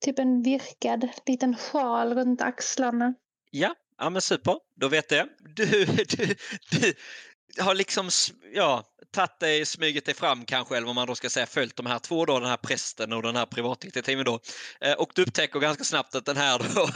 Typ 0.07 0.19
en 0.19 0.43
virkad 0.43 1.09
liten 1.27 1.57
sjal 1.57 2.15
runt 2.15 2.43
axlarna. 2.43 3.15
Ja, 3.51 3.75
ja 3.99 4.11
men 4.11 4.23
super. 4.23 4.55
Då 4.81 4.89
vet 4.89 5.11
jag. 5.11 5.29
Du, 5.57 5.85
du, 5.87 6.35
du 6.71 7.63
har 7.63 7.75
liksom 7.75 8.09
ja, 8.55 8.83
tagit 9.11 9.41
dig, 9.41 9.67
smugit 9.67 10.05
dig 10.05 10.15
fram 10.15 10.45
kanske, 10.45 10.77
eller 10.77 10.87
vad 10.87 10.95
man 10.95 11.07
då 11.07 11.15
ska 11.15 11.29
säga, 11.29 11.47
följt 11.47 11.77
de 11.77 11.87
här 11.87 11.99
två 11.99 12.25
då, 12.25 12.39
den 12.39 12.49
här 12.49 12.57
prästen 12.57 13.13
och 13.13 13.23
den 13.23 13.37
här 13.37 13.47
privatdetektiven 13.47 14.25
då. 14.25 14.39
Eh, 14.81 14.93
Och 14.99 15.13
du 15.15 15.23
upptäcker 15.23 15.61
ganska 15.61 15.85
snabbt 15.85 16.15
att 16.15 16.25
den 16.27 16.37
här 16.37 16.59
då, 16.75 16.87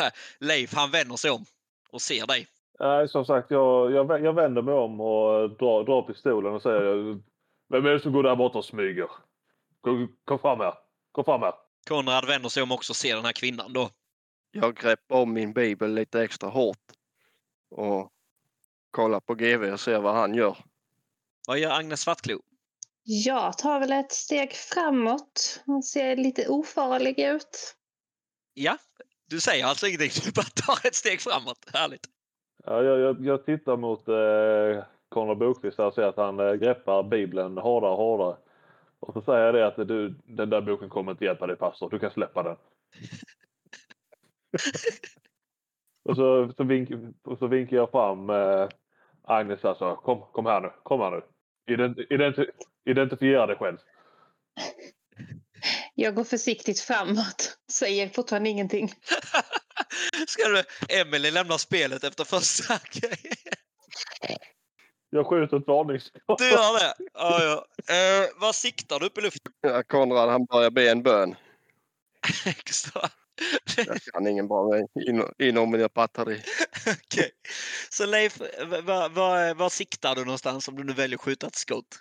Leif, 0.47 0.75
han 0.75 0.91
vänder 0.91 1.17
sig 1.17 1.31
om 1.31 1.45
och 1.93 2.01
ser 2.01 2.27
dig. 2.27 2.47
Nej, 2.81 3.09
som 3.09 3.25
sagt, 3.25 3.51
jag, 3.51 3.93
jag, 3.93 4.25
jag 4.25 4.33
vänder 4.33 4.63
mig 4.63 4.75
om 4.75 5.01
och 5.01 5.51
drar, 5.51 5.85
drar 5.85 6.03
pistolen 6.03 6.53
och 6.53 6.63
säger 6.63 7.21
Vem 7.69 7.87
är 7.87 7.91
det 7.91 8.01
som 8.01 8.13
går 8.13 8.23
där 8.23 8.37
borta 8.37 8.59
och 8.59 8.65
smyger? 8.65 9.11
Kom, 9.81 10.17
kom 10.25 10.39
fram 10.39 10.61
här. 10.61 10.75
Kom 11.13 11.25
fram 11.25 11.41
här. 11.41 11.55
Konrad 11.89 12.27
vänder 12.27 12.49
sig 12.49 12.63
om 12.63 12.73
också 12.73 12.93
och 12.93 12.97
ser 12.97 13.17
den 13.17 13.25
här 13.25 13.33
kvinnan 13.33 13.73
då. 13.73 13.91
Jag 14.53 14.77
greppar 14.77 15.17
om 15.17 15.33
min 15.33 15.53
bibel 15.53 15.95
lite 15.95 16.23
extra 16.23 16.49
hårt 16.49 16.93
och 17.71 18.13
kollar 18.91 19.21
på 19.21 19.35
GV 19.35 19.65
och 19.73 19.81
ser 19.81 19.99
vad 19.99 20.15
han 20.15 20.35
gör. 20.35 20.57
Vad 21.49 21.59
gör 21.59 21.71
Agnes 21.71 22.01
Svartklo? 22.01 22.41
Jag 23.03 23.59
tar 23.59 23.81
väl 23.81 23.93
ett 23.93 24.13
steg 24.13 24.53
framåt. 24.53 25.63
Hon 25.67 25.83
ser 25.83 26.17
lite 26.17 26.49
ofarlig 26.49 27.19
ut. 27.19 27.77
Ja, 28.55 28.79
du 29.27 29.41
säger 29.41 29.65
alltså 29.65 29.87
ingenting, 29.87 30.11
du 30.25 30.33
bara 30.33 30.43
tar 30.43 30.89
ett 30.89 30.95
steg 30.95 31.21
framåt. 31.21 31.59
Härligt. 31.73 32.07
Ja, 32.65 32.83
jag, 32.83 32.99
jag, 32.99 33.27
jag 33.27 33.47
tittar 33.47 33.77
mot 33.77 34.09
eh, 34.09 34.85
Konrad 35.09 35.39
Bokvist 35.39 35.77
där 35.77 35.87
och 35.87 35.95
ser 35.95 36.03
att 36.03 36.17
han 36.17 36.41
eh, 36.41 36.53
greppar 36.53 37.03
bibeln 37.03 37.59
hårdare 37.59 37.91
och 37.91 37.97
hårdare. 37.97 38.37
Och 39.01 39.13
så 39.13 39.23
säger 39.23 39.45
jag 39.45 39.55
det 39.55 39.67
att 39.67 39.89
du, 39.89 40.09
den 40.25 40.51
där 40.51 40.61
boken 40.61 40.89
kommer 40.89 41.13
inte 41.13 41.25
hjälpa 41.25 41.47
dig 41.47 41.57
pastor. 41.57 41.91
Du 41.91 41.99
kan 41.99 42.11
släppa 42.11 42.43
den. 42.43 42.57
och, 46.05 46.17
så, 46.17 46.53
så 46.57 46.65
vink, 46.65 46.91
och 47.25 47.39
så 47.39 47.47
vinkar 47.47 47.77
jag 47.77 47.91
fram 47.91 48.31
eh, 48.31 48.69
Agnes 49.23 49.65
alltså. 49.65 49.97
Kom, 49.97 50.23
kom 50.33 50.47
här 50.47 50.61
nu. 50.61 50.71
Kom 50.83 51.01
här 51.01 51.11
nu. 51.11 51.23
Ident, 51.75 51.99
identi, 51.99 52.47
identifiera 52.85 53.47
dig 53.47 53.57
själv. 53.57 53.77
Jag 55.95 56.15
går 56.15 56.25
försiktigt 56.25 56.81
framåt. 56.81 57.59
Säger 57.73 58.09
fortfarande 58.09 58.49
ingenting. 58.51 58.89
Ska 60.27 60.49
du, 60.49 60.63
Emily 61.01 61.31
lämnar 61.31 61.59
spelet 61.59 62.05
efter 62.05 62.25
första 62.25 62.75
grejen. 62.93 63.60
Jag 65.11 65.27
skjuter 65.27 65.57
ett 65.57 65.67
varningsskott. 65.67 66.39
Du 66.39 66.45
gör 66.51 66.79
det? 66.81 66.95
Ja, 67.15 67.43
ja. 67.43 67.67
Eh, 67.95 68.29
vad 68.41 68.55
siktar 68.55 68.99
du 69.01 69.07
upp 69.07 69.19
i 69.19 69.21
luften? 69.21 69.53
Ja, 69.61 69.83
Konrad 69.83 70.29
han 70.31 70.45
börjar 70.45 70.71
be 70.71 70.91
en 70.91 71.03
bön. 71.03 71.35
Extra. 72.47 73.01
Jag 73.77 74.03
kan 74.13 74.27
ingen 74.27 74.49
bra 74.49 74.79
in, 74.79 75.23
inom 75.39 75.71
mina 75.71 75.89
batteri. 75.95 76.43
Okej. 76.87 77.31
Så 77.91 78.07
Leif, 78.07 78.41
vad 78.85 79.13
vad- 79.13 79.57
vad 79.57 79.73
siktar 79.73 80.15
du 80.15 80.25
någonstans 80.25 80.69
om 80.69 80.77
du 80.77 80.85
nu 80.85 80.93
väljer 80.93 81.19
att 81.19 81.25
skjuta 81.25 81.47
ett 81.47 81.55
skott? 81.57 81.99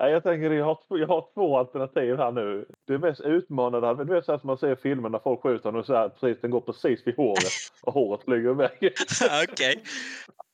Nej, 0.00 0.12
jag 0.12 0.22
tänker 0.22 0.50
jag 0.50 0.64
har, 0.64 0.78
två- 0.88 0.98
jag 0.98 1.06
har 1.08 1.28
två 1.34 1.58
alternativ 1.58 2.16
här 2.16 2.32
nu. 2.32 2.66
Det 2.86 2.98
mest 2.98 3.20
utmanande, 3.20 4.04
du 4.04 4.14
vet 4.14 4.24
så 4.24 4.32
här 4.32 4.38
som 4.38 4.46
man 4.46 4.58
ser 4.58 4.72
i 4.72 4.76
filmer 4.76 5.08
när 5.08 5.18
folk 5.18 5.42
skjuter 5.42 5.76
och 5.76 5.86
så 5.86 5.94
här, 5.94 6.08
precis, 6.08 6.40
den 6.42 6.50
går 6.50 6.60
precis 6.60 7.00
vid 7.06 7.16
håret 7.16 7.52
och 7.82 7.94
håret 7.94 8.24
flyger 8.24 8.50
iväg. 8.50 8.70
Okej. 9.50 9.84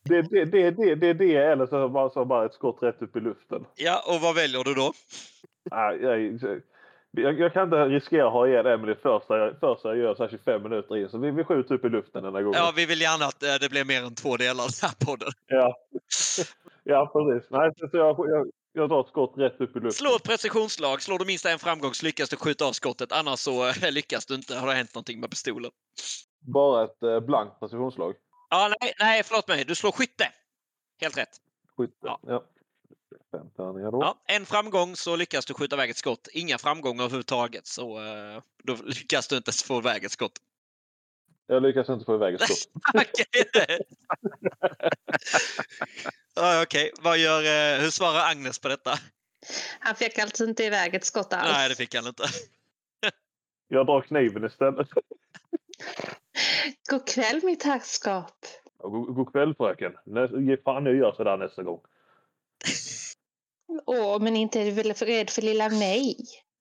Det 0.04 0.16
är 0.16 0.22
det, 0.22 0.44
det, 0.44 0.70
det, 0.70 0.94
det, 0.94 1.12
det 1.12 1.36
eller 1.36 1.66
så 1.66 1.88
bara, 1.88 2.10
så 2.10 2.24
bara 2.24 2.46
ett 2.46 2.54
skott 2.54 2.78
rätt 2.82 3.02
upp 3.02 3.16
i 3.16 3.20
luften. 3.20 3.64
Ja, 3.76 4.02
och 4.06 4.20
vad 4.20 4.34
väljer 4.34 4.64
du 4.64 4.74
då? 4.74 4.92
Nej, 5.70 5.98
jag, 6.02 6.62
jag, 7.10 7.40
jag 7.40 7.52
kan 7.52 7.64
inte 7.64 7.76
riskera 7.76 8.26
att 8.26 8.32
ha 8.32 8.48
ihjäl 8.48 8.66
Emily 8.66 8.94
första, 8.94 9.54
första 9.60 9.88
jag 9.88 9.98
gör 9.98 10.14
så 10.14 10.22
här 10.22 10.30
25 10.30 10.62
minuter 10.62 10.96
in. 10.96 11.08
Så 11.08 11.18
vi, 11.18 11.30
vi 11.30 11.44
skjuter 11.44 11.74
upp 11.74 11.84
i 11.84 11.88
luften 11.88 12.22
den 12.22 12.34
här 12.34 12.42
gången. 12.42 12.60
Ja, 12.60 12.72
vi 12.76 12.86
vill 12.86 13.00
gärna 13.00 13.24
att 13.24 13.42
eh, 13.42 13.54
det 13.60 13.70
blir 13.70 13.84
mer 13.84 14.02
än 14.02 14.14
två 14.14 14.36
delar 14.36 14.64
av 14.64 14.70
den 14.80 14.88
här 14.88 15.06
podden. 15.06 15.28
Ja, 15.46 15.76
ja 16.84 17.10
precis. 17.12 17.50
Nej, 17.50 17.70
så 17.90 17.96
jag, 17.96 18.16
jag, 18.28 18.50
jag 18.72 18.88
drar 18.88 19.00
ett 19.00 19.08
skott 19.08 19.32
rätt 19.36 19.60
upp 19.60 19.76
i 19.76 19.80
luften. 19.80 19.92
Slå 19.92 20.16
ett 20.16 20.22
precisionsslag. 20.22 21.02
Slår 21.02 21.18
du 21.18 21.24
minst 21.24 21.46
en 21.46 21.58
framgång 21.58 21.94
så 21.94 22.06
lyckas 22.06 22.28
du 22.28 22.36
skjuta 22.36 22.64
av 22.64 22.72
skottet. 22.72 23.12
Annars 23.12 23.38
så 23.38 23.68
eh, 23.68 23.92
lyckas 23.92 24.26
du 24.26 24.34
inte. 24.34 24.54
Har 24.56 24.66
det 24.66 24.74
hänt 24.74 24.94
någonting 24.94 25.20
med 25.20 25.30
pistolen? 25.30 25.70
Bara 26.40 26.84
ett 26.84 27.02
eh, 27.02 27.20
blankt 27.20 27.60
precisionsslag. 27.60 28.14
Ja, 28.54 28.72
nej, 28.80 28.92
nej, 29.00 29.22
förlåt 29.22 29.48
mig. 29.48 29.64
Du 29.64 29.74
slår 29.74 29.92
skytte. 29.92 30.32
Helt 31.00 31.16
rätt. 31.16 31.40
Skytte. 31.76 31.96
Ja. 32.02 32.20
Ja. 32.22 32.44
Fem 33.30 33.50
tärningar 33.56 33.90
då. 33.90 33.98
Ja, 34.02 34.22
en 34.26 34.46
framgång 34.46 34.96
så 34.96 35.16
lyckas 35.16 35.46
du 35.46 35.54
skjuta 35.54 35.76
iväg 35.76 35.90
ett 35.90 35.96
skott. 35.96 36.28
Inga 36.32 36.58
framgångar 36.58 37.04
överhuvudtaget 37.04 37.66
så 37.66 37.98
eh, 37.98 38.42
då 38.62 38.76
lyckas 38.84 39.28
du 39.28 39.36
inte 39.36 39.52
få 39.52 39.78
iväg 39.78 40.04
ett 40.04 40.12
skott. 40.12 40.32
Jag 41.46 41.62
lyckas 41.62 41.88
inte 41.88 42.04
få 42.04 42.14
iväg 42.14 42.34
ett 42.34 42.40
skott. 42.40 42.72
Okej. 42.94 43.80
Okej, 46.62 46.92
vad 47.00 47.18
gör, 47.18 47.40
eh, 47.40 47.80
hur 47.80 47.90
svarar 47.90 48.30
Agnes 48.30 48.58
på 48.58 48.68
detta? 48.68 48.98
Han 49.80 49.94
fick 49.94 50.18
alltså 50.18 50.44
inte 50.44 50.64
iväg 50.64 50.94
ett 50.94 51.04
skott 51.04 51.32
alls. 51.32 51.52
Nej, 51.52 51.68
det 51.68 51.74
fick 51.74 51.94
han 51.94 52.06
inte. 52.06 52.24
Jag 53.68 53.86
drar 53.86 54.02
kniven 54.02 54.44
istället. 54.44 54.88
God 56.90 57.08
kväll 57.08 57.40
mitt 57.44 57.62
herrskap. 57.62 58.46
God, 58.78 59.14
god 59.14 59.32
kväll 59.32 59.54
fröken. 59.54 59.92
Ge 60.46 60.56
fan 60.56 60.86
jag 60.86 60.94
gör 60.94 61.12
sådär 61.12 61.36
nästa 61.36 61.62
gång. 61.62 61.80
Åh, 63.86 64.22
men 64.22 64.36
inte 64.36 64.60
är 64.60 64.64
du 64.64 64.70
väl 64.70 64.94
för 64.94 65.06
rädd 65.06 65.30
för 65.30 65.42
lilla 65.42 65.68
mig? 65.68 66.16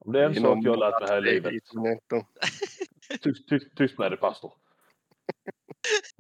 Om 0.06 0.12
det 0.12 0.20
är 0.20 0.25
en 0.25 0.36
sak 0.36 0.58
jag 0.62 0.72
har 0.72 0.77
lärt 0.77 1.01
mig 1.01 1.10
här 1.10 1.18
i 1.18 1.32
livet. 1.32 1.53
livet. 1.53 2.25
Tyst, 3.22 3.50
tyst, 3.50 3.77
tyst 3.77 3.98
med 3.98 4.12
dig 4.12 4.20
pastor. 4.20 4.53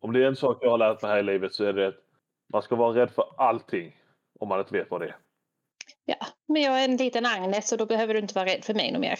Om 0.01 0.13
det 0.13 0.23
är 0.23 0.27
en 0.27 0.35
sak 0.35 0.57
jag 0.61 0.69
har 0.69 0.77
lärt 0.77 1.01
mig 1.01 1.11
här 1.11 1.19
i 1.19 1.23
livet 1.23 1.53
så 1.53 1.63
är 1.63 1.73
det 1.73 1.87
att 1.87 1.95
man 2.53 2.61
ska 2.61 2.75
vara 2.75 3.01
rädd 3.01 3.11
för 3.11 3.25
allting. 3.37 3.99
Om 4.39 4.49
man 4.49 4.59
inte 4.59 4.73
vet 4.73 4.91
vad 4.91 5.01
det 5.01 5.07
är. 5.07 5.17
Ja, 6.05 6.27
men 6.47 6.61
jag 6.61 6.79
är 6.81 6.85
en 6.85 6.97
liten 6.97 7.25
Agnes 7.25 7.71
och 7.71 7.77
då 7.77 7.85
behöver 7.85 8.13
du 8.13 8.19
inte 8.19 8.33
vara 8.33 8.45
rädd 8.45 8.63
för 8.63 8.73
mig 8.73 8.91
något 8.91 9.01
mer. 9.01 9.19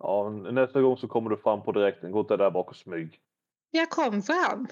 Ja, 0.00 0.30
nästa 0.30 0.80
gång 0.80 0.96
så 0.96 1.08
kommer 1.08 1.30
du 1.30 1.36
fram 1.36 1.62
på 1.62 1.72
direkten. 1.72 2.12
Gå 2.12 2.20
inte 2.20 2.36
där 2.36 2.50
bak 2.50 2.68
och 2.68 2.76
smyg. 2.76 3.20
Jag 3.70 3.90
kom 3.90 4.22
fram. 4.22 4.68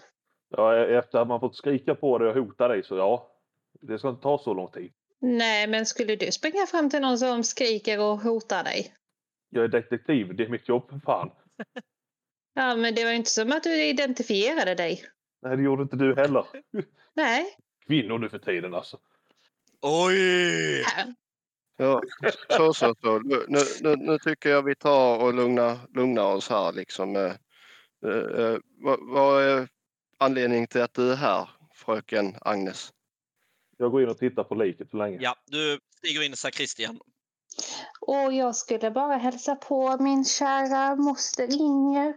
Ja, 0.49 0.77
efter 0.77 1.19
att 1.19 1.29
man 1.29 1.41
fått 1.41 1.57
skrika 1.57 1.95
på 1.95 2.19
dig 2.19 2.29
och 2.29 2.35
hota 2.35 2.69
dig 2.69 2.83
så 2.83 2.97
ja. 2.97 3.33
Det 3.81 3.99
ska 3.99 4.09
inte 4.09 4.23
ta 4.23 4.39
så 4.39 4.55
lång 4.55 4.71
tid. 4.71 4.93
Nej, 5.21 5.67
men 5.67 5.87
skulle 5.87 6.17
du 6.17 6.33
springa 6.33 6.67
fram 6.67 6.91
till 6.91 7.01
någon 7.01 7.19
som 7.19 7.45
skriker 7.45 8.01
och 8.01 8.19
hotar 8.19 8.65
dig? 8.65 8.95
Jag 9.51 9.65
är 9.65 9.69
detektiv. 9.69 10.37
Det 10.37 10.45
är 10.45 10.49
mitt 10.49 10.69
jobb 10.69 10.91
för 10.91 10.99
fan. 10.99 11.31
Ja, 12.55 12.77
men 12.77 12.95
det 12.95 13.05
var 13.05 13.11
ju 13.11 13.17
inte 13.17 13.31
som 13.31 13.53
att 13.53 13.63
du 13.63 13.85
identifierade 13.85 14.75
dig. 14.75 15.03
Nej, 15.43 15.57
det 15.57 15.63
gjorde 15.63 15.83
inte 15.83 15.97
du 15.97 16.15
heller. 16.15 16.47
Nej. 17.15 17.57
Kvinnor 17.87 18.19
nu 18.19 18.29
för 18.29 18.39
tiden 18.39 18.75
alltså. 18.75 18.99
Oj! 19.81 20.83
Här. 20.83 21.15
Ja, 21.81 22.03
så, 22.49 22.75
så, 22.75 22.95
så. 23.03 23.19
Nu, 23.19 23.45
nu, 23.81 23.97
nu 23.97 24.19
tycker 24.19 24.51
jag 24.51 24.63
vi 24.63 24.75
tar 24.75 25.23
och 25.23 25.35
lugnar, 25.35 25.79
lugnar 25.95 26.35
oss 26.35 26.49
här 26.49 26.73
liksom. 26.73 27.17
Eh, 27.17 27.33
eh, 28.07 28.45
eh, 28.45 28.59
vad, 28.79 28.99
vad 29.03 29.43
är 29.43 29.69
anledningen 30.19 30.67
till 30.67 30.83
att 30.83 30.95
du 30.95 31.13
är 31.13 31.17
här, 31.17 31.51
fröken 31.75 32.35
Agnes? 32.41 32.93
Jag 33.77 33.91
går 33.91 34.03
in 34.03 34.09
och 34.09 34.19
tittar 34.19 34.45
på 34.45 34.55
liket 34.55 34.91
så 34.91 34.97
länge. 34.97 35.19
Ja, 35.21 35.35
du 35.47 35.81
stiger 35.97 36.23
in 36.23 36.33
i 36.33 36.37
sakristian. 36.37 37.01
Och 38.01 38.33
jag 38.33 38.57
skulle 38.57 38.91
bara 38.91 39.17
hälsa 39.17 39.57
på 39.57 39.97
min 40.03 40.25
kära 40.25 40.97
moster 40.97 41.61
Inger. 41.61 42.15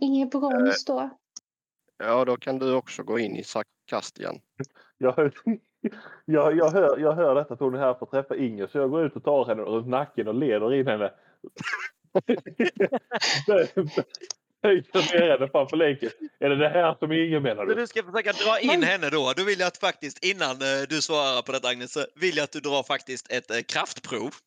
Inger 0.00 0.26
Brons 0.26 0.84
då. 0.84 1.10
Ja, 1.96 2.24
då 2.24 2.36
kan 2.36 2.58
du 2.58 2.74
också 2.74 3.02
gå 3.02 3.18
in 3.18 3.36
i 3.36 3.44
sarkastian. 3.44 4.40
Jag, 4.98 5.32
jag, 6.24 6.56
jag, 6.56 6.70
hör, 6.70 6.98
jag 6.98 7.12
hör 7.12 7.34
detta 7.34 7.54
att 7.54 7.60
hon 7.60 7.74
är 7.74 7.78
här 7.78 7.94
för 7.94 8.06
att 8.06 8.10
träffa 8.10 8.36
Inger 8.36 8.66
så 8.66 8.78
jag 8.78 8.90
går 8.90 9.06
ut 9.06 9.16
och 9.16 9.24
tar 9.24 9.44
henne 9.46 9.62
runt 9.62 9.88
nacken 9.88 10.28
och 10.28 10.34
leder 10.34 10.74
in 10.74 10.86
henne. 10.86 11.12
Höjer 14.62 15.20
ner 15.20 15.30
henne 15.30 15.48
framför 15.48 15.76
länken. 15.76 16.10
Är 16.40 16.48
det 16.48 16.56
det 16.56 16.68
här 16.68 16.96
som 16.98 17.12
Inger 17.12 17.40
menar 17.40 17.66
Så 17.66 17.68
du? 17.68 17.74
du 17.74 17.86
ska 17.86 18.02
försöka 18.02 18.32
dra 18.32 18.58
in 18.60 18.82
henne 18.82 19.10
då. 19.10 19.32
Då 19.36 19.44
vill 19.44 19.60
jag 19.60 19.66
att 19.66 19.78
faktiskt, 19.78 20.24
innan 20.24 20.50
eh, 20.50 20.82
du 20.88 21.02
svarar 21.02 21.42
på 21.42 21.52
detta 21.52 21.68
Agnes, 21.68 21.92
så 21.92 22.00
vill 22.14 22.36
jag 22.36 22.44
att 22.44 22.52
du 22.52 22.60
drar 22.60 22.82
faktiskt 22.82 23.32
ett 23.32 23.50
eh, 23.50 23.60
kraftprov. 23.60 24.30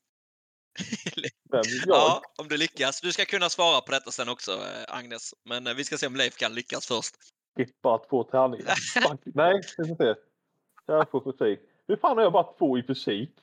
Ja, 1.87 2.21
om 2.37 2.47
du 2.47 2.57
lyckas. 2.57 3.01
Du 3.01 3.11
ska 3.11 3.25
kunna 3.25 3.49
svara 3.49 3.81
på 3.81 3.91
detta 3.91 4.11
sen 4.11 4.29
också, 4.29 4.51
eh, 4.51 4.97
Agnes. 4.97 5.33
Men 5.45 5.75
vi 5.77 5.83
ska 5.83 5.97
se 5.97 6.07
om 6.07 6.15
Leif 6.15 6.35
kan 6.37 6.53
lyckas 6.55 6.87
först. 6.87 7.15
bara 7.83 7.97
två 7.97 8.23
tärningar. 8.23 8.73
Nej, 9.35 9.61
vi 9.77 9.87
får 9.87 9.95
se. 9.95 10.19
Jag 10.85 11.11
får 11.11 11.31
fysik. 11.31 11.59
Hur 11.87 11.95
fan 11.95 12.17
har 12.17 12.23
jag 12.23 12.33
bara 12.33 12.53
två 12.57 12.77
i 12.77 12.83
fysik? 12.83 13.29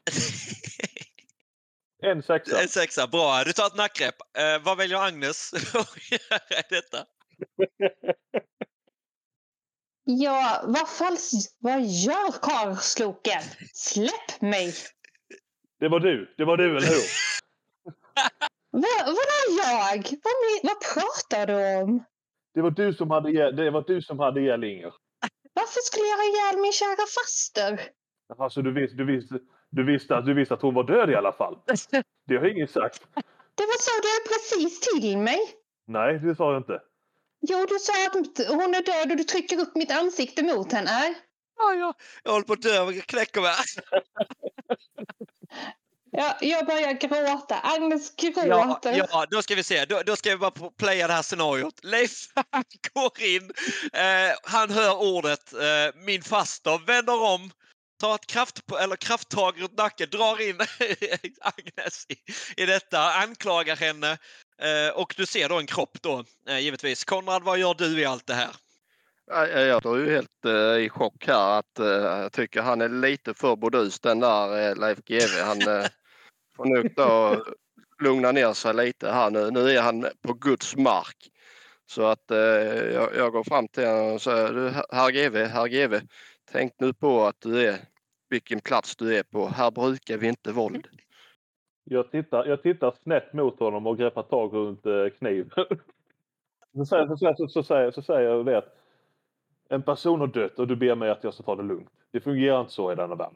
En 2.03 2.23
sexa. 2.23 2.63
En 2.63 2.69
sexa, 2.69 3.07
bra. 3.07 3.43
Du 3.45 3.53
tar 3.53 3.67
ett 3.67 3.77
nackgrepp. 3.77 4.15
Eh, 4.39 4.65
vad 4.65 4.77
väljer 4.77 4.99
Agnes 4.99 5.53
att 5.75 6.11
göra 6.11 6.61
i 6.61 6.75
detta? 6.75 6.99
Ja, 10.05 10.63
vad 10.65 10.89
fals... 10.89 11.57
Vad 11.59 11.81
gör 11.81 12.33
karlsloken? 12.43 13.43
Släpp 13.75 14.41
mig! 14.41 14.75
Det 15.81 15.89
var 15.89 16.01
du. 16.01 16.35
Det 16.37 16.45
var 16.45 16.57
du, 16.57 16.77
eller 16.77 16.87
hur? 16.87 17.03
Va, 18.71 18.89
vadå 19.07 19.63
jag? 19.63 20.05
Vad, 20.23 20.35
vad 20.63 20.81
pratar 20.95 21.47
du 21.47 21.83
om? 21.83 22.05
Det 22.55 22.63
var 22.63 22.71
du 22.71 22.95
som 22.95 23.11
hade 23.11 23.53
det 23.53 23.71
var 23.71 23.85
du 23.87 24.03
som 24.03 24.19
hade 24.19 24.41
ihjäl 24.41 24.65
Inger. 24.65 24.93
Varför 25.59 25.81
skulle 25.89 26.07
jag 26.13 26.19
ha 26.23 26.27
ihjäl 26.33 26.57
min 26.61 26.73
kära 26.73 27.05
faster? 27.19 27.91
Alltså 28.39 28.63
du 28.63 28.73
visste, 28.73 28.97
du 28.97 29.05
visste, 29.05 29.39
du 29.71 29.85
visste, 29.85 30.17
att, 30.17 30.27
du 30.27 30.35
visste 30.35 30.55
att 30.55 30.63
hon 30.63 30.75
var 30.75 30.85
död 30.85 31.11
i 31.11 31.15
alla 31.15 31.33
fall. 31.33 31.59
Det 32.27 32.37
har 32.37 32.47
ingen 32.47 32.69
sagt. 32.69 33.03
Det 33.55 33.67
var 33.71 33.79
så 33.89 33.95
du 34.07 34.13
precis 34.31 34.81
till 34.81 35.19
mig. 35.19 35.39
Nej, 35.87 36.19
det 36.19 36.37
sa 36.37 36.53
jag 36.53 36.61
inte. 36.61 36.83
Jo, 37.41 37.67
du 37.69 37.79
sa 37.79 37.93
att 38.07 38.15
hon 38.49 38.75
är 38.75 38.83
död 38.83 39.11
och 39.11 39.17
du 39.17 39.25
trycker 39.25 39.61
upp 39.61 39.75
mitt 39.75 39.91
ansikte 39.91 40.43
mot 40.43 40.73
henne. 40.73 41.15
Ja, 41.59 41.75
ja. 41.75 41.95
Jag 42.23 42.33
håller 42.33 42.47
på 42.47 42.53
att 42.53 42.63
dö. 42.63 42.75
Jag 42.75 43.07
knäcker 43.07 43.41
mig. 43.41 43.51
Ja, 46.19 46.37
jag 46.41 46.67
börjar 46.67 46.93
gråta. 46.93 47.61
Agnes 47.63 48.13
Ja, 48.17 48.45
gråter. 48.45 49.07
ja, 49.11 49.27
då 49.31 49.43
ska 49.43 49.55
vi 49.55 49.63
se. 49.63 49.85
Då, 49.85 50.03
då 50.07 50.17
ska 50.17 50.31
vi 50.31 50.37
bara 50.37 50.71
playa 50.79 51.07
det 51.07 51.13
här 51.13 51.23
scenariot. 51.23 51.85
Leif 51.85 52.27
han 52.51 52.65
går 52.95 53.13
in. 53.21 53.51
Eh, 53.93 54.37
han 54.43 54.71
hör 54.71 54.99
ordet 55.03 55.53
eh, 55.53 55.95
min 55.95 56.23
faster, 56.23 56.87
vänder 56.87 57.23
om, 57.23 57.51
tar 58.01 58.15
ett 58.15 58.27
kraft, 58.27 58.63
eller 58.81 58.97
krafttag 58.97 59.63
runt 59.63 59.79
nacken, 59.79 60.09
drar 60.11 60.49
in 60.49 60.59
Agnes 61.41 62.07
i, 62.09 62.17
i 62.63 62.67
detta, 62.67 62.99
anklagar 63.13 63.77
henne 63.77 64.19
eh, 64.63 64.95
och 64.95 65.15
du 65.17 65.27
ser 65.27 65.49
då 65.49 65.59
en 65.59 65.67
kropp 65.67 66.03
då 66.03 66.25
eh, 66.49 66.59
givetvis. 66.59 67.05
Konrad, 67.05 67.43
vad 67.43 67.59
gör 67.59 67.75
du 67.75 68.01
i 68.01 68.05
allt 68.05 68.27
det 68.27 68.35
här? 68.35 68.51
Ja, 69.31 69.47
ja, 69.47 69.61
Jag 69.61 69.87
är 69.87 69.97
ju 69.97 70.15
helt 70.15 70.45
eh, 70.45 70.85
i 70.85 70.89
chock 70.89 71.27
här 71.27 71.59
att 71.59 71.79
eh, 71.79 71.87
jag 71.87 72.33
tycker 72.33 72.63
han 72.63 72.81
är 72.81 72.89
lite 72.89 73.35
för 73.35 73.57
burdus 73.57 74.01
den 74.01 74.21
där 74.21 74.69
eh, 74.69 74.77
Leif 74.77 74.99
GW. 74.99 75.43
Han 75.43 75.59
får 76.59 76.65
nog 76.65 76.95
då 76.97 77.45
lugna 78.05 78.33
ner 78.33 78.53
sig 78.53 78.75
lite 78.75 79.11
här 79.11 79.31
nu. 79.31 79.51
Nu 79.51 79.71
är 79.71 79.83
han 79.83 80.07
på 80.23 80.33
Guds 80.33 80.77
mark. 80.77 81.17
Så 81.87 82.07
att 82.07 82.31
eh, 82.31 82.39
jag, 82.95 83.17
jag 83.17 83.33
går 83.33 83.45
fram 83.45 83.69
till 83.69 83.87
honom 83.87 84.15
och 84.15 84.23
säger 84.23 84.53
du 84.53 84.71
herr 84.71 85.11
GW, 85.11 85.45
herr 85.45 85.69
GW. 85.69 86.01
Tänk 86.53 86.73
nu 86.79 86.93
på 86.93 87.25
att 87.25 87.41
du 87.41 87.67
är 87.67 87.77
vilken 88.31 88.61
plats 88.61 88.97
du 88.97 89.17
är 89.17 89.23
på. 89.23 89.47
Här 89.47 89.71
brukar 89.71 90.19
vi 90.19 90.29
inte 90.29 90.53
våld. 90.53 90.87
Jag 91.85 92.11
tittar, 92.11 92.47
jag 92.47 92.63
tittar 92.63 92.95
snett 93.03 93.33
mot 93.33 93.61
honom 93.61 93.87
och 93.87 93.99
greppar 93.99 94.23
tag 94.23 94.55
runt 94.55 94.87
eh, 94.87 95.09
kniven. 95.19 95.51
Så 96.75 96.85
säger, 96.85 97.07
så, 97.07 97.17
säger, 97.17 97.35
så, 97.35 97.49
så, 97.49 97.63
säger, 97.63 97.91
så 97.91 98.03
säger 98.03 98.31
jag 98.31 98.47
det 98.47 98.59
att 98.59 98.77
en 99.69 99.83
person 99.83 100.21
har 100.21 100.27
dött 100.27 100.59
och 100.59 100.67
du 100.67 100.77
ber 100.77 100.95
mig 100.95 101.11
att 101.11 101.25
jag 101.25 101.35
ska 101.35 101.43
ta 101.43 101.57
det 101.57 101.63
lugnt. 101.63 101.91
Det 102.11 102.21
fungerar 102.21 102.61
inte 102.61 102.73
så 102.73 102.93
i 102.93 102.95
denna 102.95 103.15
värld. 103.15 103.35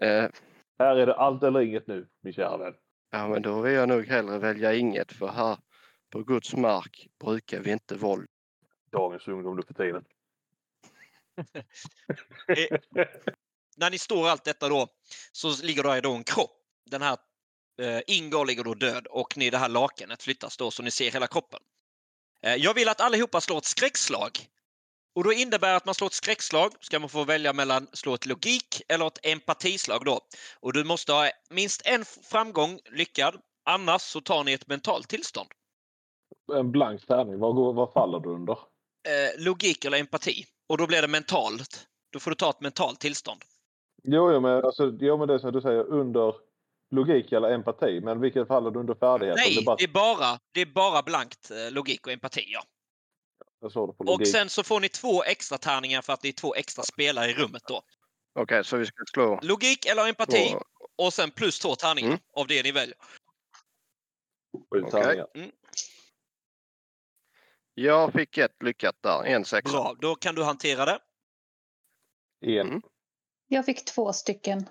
Eh, 0.00 0.30
Här 0.78 0.96
är 0.96 1.06
det 1.06 1.14
allt 1.14 1.42
eller 1.42 1.60
inget 1.60 1.86
nu, 1.86 2.08
min 2.20 2.32
kära 2.32 2.56
vän. 2.56 2.74
ja 3.10 3.28
men 3.28 3.42
då 3.42 3.60
vill 3.60 3.72
jag 3.72 3.88
nog 3.88 4.06
hellre 4.06 4.38
välja 4.38 4.74
inget 4.74 5.12
för 5.12 5.28
här 5.28 5.58
på 6.10 6.22
Guds 6.22 6.56
mark 6.56 7.08
brukar 7.20 7.60
vi 7.60 7.70
inte 7.70 7.94
våld. 7.94 8.28
Dagens 8.92 9.28
ungdom 9.28 9.56
nu 9.56 9.62
för 9.62 9.74
tiden. 9.74 10.04
Eh, 12.48 12.78
när 13.76 13.90
ni 13.90 13.98
står 13.98 14.28
allt 14.28 14.44
detta 14.44 14.68
då 14.68 14.88
så 15.32 15.62
ligger 15.62 15.82
där 15.82 16.02
då 16.02 16.14
en 16.14 16.24
kropp. 16.24 16.62
Den 16.90 17.02
här 17.02 17.18
eh, 17.80 18.00
Ingår 18.06 18.46
ligger 18.46 18.64
då 18.64 18.74
död 18.74 19.06
och 19.06 19.36
ni 19.36 19.50
det 19.50 19.58
här 19.58 19.68
lakanet 19.68 20.22
flyttas 20.22 20.56
då 20.56 20.70
så 20.70 20.82
ni 20.82 20.90
ser 20.90 21.10
hela 21.10 21.26
kroppen. 21.26 21.60
Eh, 22.42 22.54
jag 22.54 22.74
vill 22.74 22.88
att 22.88 23.00
allihopa 23.00 23.40
slår 23.40 23.58
ett 23.58 23.64
skräckslag. 23.64 24.30
Och 25.16 25.24
då 25.24 25.32
innebär 25.32 25.74
att 25.76 25.86
man 25.86 25.94
slår 25.94 26.06
ett 26.06 26.12
skräckslag 26.12 26.72
ska 26.80 26.98
man 26.98 27.08
få 27.08 27.24
välja 27.24 27.52
mellan 27.52 27.86
slå 27.92 28.14
ett 28.14 28.26
logik 28.26 28.82
eller 28.88 29.06
ett 29.06 29.26
empatislag 29.26 30.04
då. 30.04 30.20
Och 30.60 30.72
du 30.72 30.84
måste 30.84 31.12
ha 31.12 31.28
minst 31.50 31.86
en 31.86 32.04
framgång 32.04 32.78
lyckad. 32.92 33.34
Annars 33.64 34.02
så 34.02 34.20
tar 34.20 34.44
ni 34.44 34.52
ett 34.52 34.68
mentalt 34.68 35.08
tillstånd. 35.08 35.48
En 36.52 36.72
blank 36.72 37.06
tärning, 37.06 37.38
vad, 37.38 37.54
går, 37.54 37.72
vad 37.72 37.92
faller 37.92 38.20
du 38.20 38.28
under? 38.28 38.52
Eh, 38.52 39.44
logik 39.44 39.84
eller 39.84 39.98
empati. 39.98 40.44
Och 40.68 40.78
då 40.78 40.86
blir 40.86 41.02
det 41.02 41.08
mentalt. 41.08 41.86
Då 42.12 42.18
får 42.18 42.30
du 42.30 42.34
ta 42.34 42.50
ett 42.50 42.60
mentalt 42.60 43.00
tillstånd. 43.00 43.40
Jo, 44.02 44.32
jo, 44.32 44.40
men, 44.40 44.64
alltså, 44.64 44.98
jo, 45.00 45.16
men 45.18 45.28
det 45.28 45.34
är 45.34 45.38
som 45.38 45.52
du 45.52 45.60
säger 45.60 45.84
under 45.84 46.34
logik 46.90 47.32
eller 47.32 47.50
empati. 47.50 48.00
Men 48.00 48.20
vilket 48.20 48.48
faller 48.48 48.70
du 48.70 48.80
under 48.80 48.94
färdighet? 48.94 49.36
Nej, 49.36 49.54
Det 49.54 49.60
är 49.60 49.64
bara, 49.64 49.76
det 49.76 49.84
är 49.84 49.88
bara, 49.88 50.38
det 50.52 50.60
är 50.60 50.66
bara 50.66 51.02
blankt 51.02 51.50
eh, 51.50 51.72
logik 51.72 52.06
och 52.06 52.12
empati. 52.12 52.44
Ja. 52.48 52.62
jag 53.38 53.45
såg 53.45 53.45
det 53.45 53.45
på 53.45 53.45
Och 53.98 54.26
sen 54.26 54.48
så 54.48 54.62
får 54.62 54.80
ni 54.80 54.88
två 54.88 55.24
extra 55.24 55.58
tärningar 55.58 56.02
för 56.02 56.12
att 56.12 56.20
det 56.20 56.28
är 56.28 56.32
två 56.32 56.54
extra 56.54 56.84
spelare 56.84 57.30
i 57.30 57.34
rummet 57.34 57.62
då. 57.68 57.82
Okej, 58.34 58.64
så 58.64 58.76
vi 58.76 58.86
ska 58.86 59.04
slå 59.14 59.40
Logik 59.42 59.86
eller 59.86 60.08
empati 60.08 60.48
två. 60.50 60.62
och 60.96 61.12
sen 61.12 61.30
plus 61.30 61.58
två 61.58 61.74
tärningar 61.74 62.08
Mm. 62.08 62.20
av 62.32 62.46
det 62.46 62.62
ni 62.62 62.72
väljer. 62.72 62.96
Sju 64.72 64.82
Okej. 64.82 64.90
tärningar. 64.90 65.52
Jag 67.74 68.12
fick 68.12 68.38
ett 68.38 68.62
lyckat 68.62 68.96
där, 69.02 69.24
en 69.24 69.44
sexa. 69.44 69.72
Bra, 69.72 69.94
då 70.00 70.14
kan 70.14 70.34
du 70.34 70.42
hantera 70.44 70.84
det. 70.84 70.98
En. 72.40 72.68
Mm. 72.68 72.82
Jag 73.48 73.64
fick 73.64 73.84
två 73.84 74.12
stycken. 74.12 74.68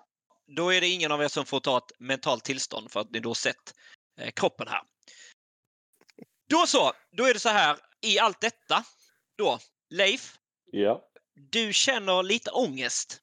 Då 0.47 0.73
är 0.73 0.81
det 0.81 0.87
ingen 0.87 1.11
av 1.11 1.21
er 1.23 1.27
som 1.27 1.45
får 1.45 1.59
ta 1.59 1.77
ett 1.77 1.99
mentalt 1.99 2.43
tillstånd 2.43 2.91
för 2.91 2.99
att 2.99 3.11
ni 3.11 3.19
då 3.19 3.33
sett 3.33 3.73
eh, 4.19 4.31
kroppen 4.31 4.67
här. 4.67 4.81
Då 6.49 6.65
så, 6.67 6.91
då 7.11 7.23
är 7.25 7.33
det 7.33 7.39
så 7.39 7.49
här 7.49 7.77
i 8.01 8.19
allt 8.19 8.41
detta. 8.41 8.83
Då, 9.37 9.59
Leif, 9.89 10.37
Ja, 10.71 11.01
du 11.51 11.73
känner 11.73 12.23
lite 12.23 12.51
ångest. 12.51 13.19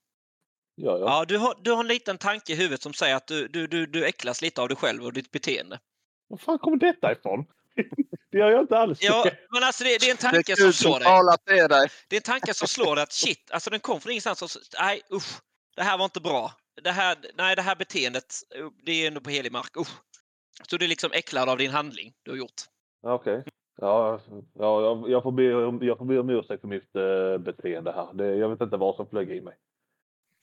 ja, 0.75 0.99
ja. 0.99 1.05
Ja, 1.07 1.25
du 1.25 1.39
har, 1.39 1.59
du 1.63 1.71
har 1.71 1.81
en 1.81 1.87
liten 1.89 2.19
tanke 2.19 2.53
i 2.53 2.57
huvudet 2.57 2.83
som 2.83 2.95
säger 2.95 3.17
att 3.17 3.27
du, 3.27 3.49
du, 3.49 3.67
du, 3.67 3.87
du 3.87 4.05
äcklas 4.07 4.43
lite 4.43 4.61
av 4.63 4.69
dig 4.69 4.77
själv 4.77 5.05
och 5.05 5.13
ditt 5.13 5.31
beteende. 5.31 5.81
Var 6.29 6.39
fan 6.39 6.59
kommer 6.59 6.77
detta 6.77 7.13
ifrån? 7.13 7.45
det 8.31 8.39
gör 8.39 8.51
jag 8.51 8.61
inte 8.61 8.79
alls. 8.79 8.99
Ja, 9.03 9.25
men 9.51 9.63
alltså 9.63 9.85
det, 9.85 9.99
det 10.01 10.07
är 10.07 10.11
en 10.11 10.17
är 10.17 10.33
tanke 10.33 10.57
som 10.57 10.73
slår 10.73 11.01
dig. 11.47 11.69
dig. 11.69 11.89
Det 12.09 12.17
är 12.17 12.21
en 12.21 12.23
tanke 12.23 12.55
som 12.55 12.69
slår 12.69 12.97
dig 12.97 13.03
att 13.03 13.13
shit, 13.13 13.51
alltså 13.51 13.71
den 13.71 13.81
kom 13.81 14.01
från 14.01 14.11
ingenstans. 14.13 14.43
Och, 14.43 14.51
så- 14.51 14.61
nej, 14.81 15.03
usch, 15.13 15.41
det 15.77 15.83
här 15.83 15.99
var 15.99 16.05
inte 16.05 16.21
bra. 16.21 16.53
Det 16.83 16.91
här, 16.91 17.17
nej, 17.35 17.57
det 17.57 17.63
här 17.63 17.77
beteendet, 17.77 18.35
det 18.85 18.93
är 18.93 19.07
ändå 19.07 19.21
på 19.21 19.31
helig 19.31 19.53
mark. 19.53 19.77
Usch. 19.77 19.89
Så 20.69 20.77
du 20.77 20.85
är 20.85 20.89
liksom 20.89 21.13
äcklad 21.13 21.49
av 21.49 21.59
din 21.59 21.71
handling 21.71 22.13
du 22.23 22.31
har 22.31 22.39
gjort. 22.39 22.63
Okej. 23.03 23.45
Ja, 23.77 24.21
ja 24.55 24.83
jag, 24.83 25.11
jag, 25.11 25.23
får 25.23 25.33
be, 25.33 25.55
om- 25.65 25.79
jag 25.83 25.99
får 25.99 26.05
be 26.05 26.19
om 26.19 26.31
ursäkt 26.31 26.61
för 26.61 26.69
mitt 26.69 26.97
eh, 26.97 27.39
beteende 27.39 27.93
här. 27.93 28.09
Det, 28.15 28.35
jag 28.37 28.49
vet 28.49 28.61
inte 28.61 28.77
vad 28.77 28.97
som 28.97 29.07
flög 29.07 29.31
i 29.31 29.41
mig. 29.41 29.57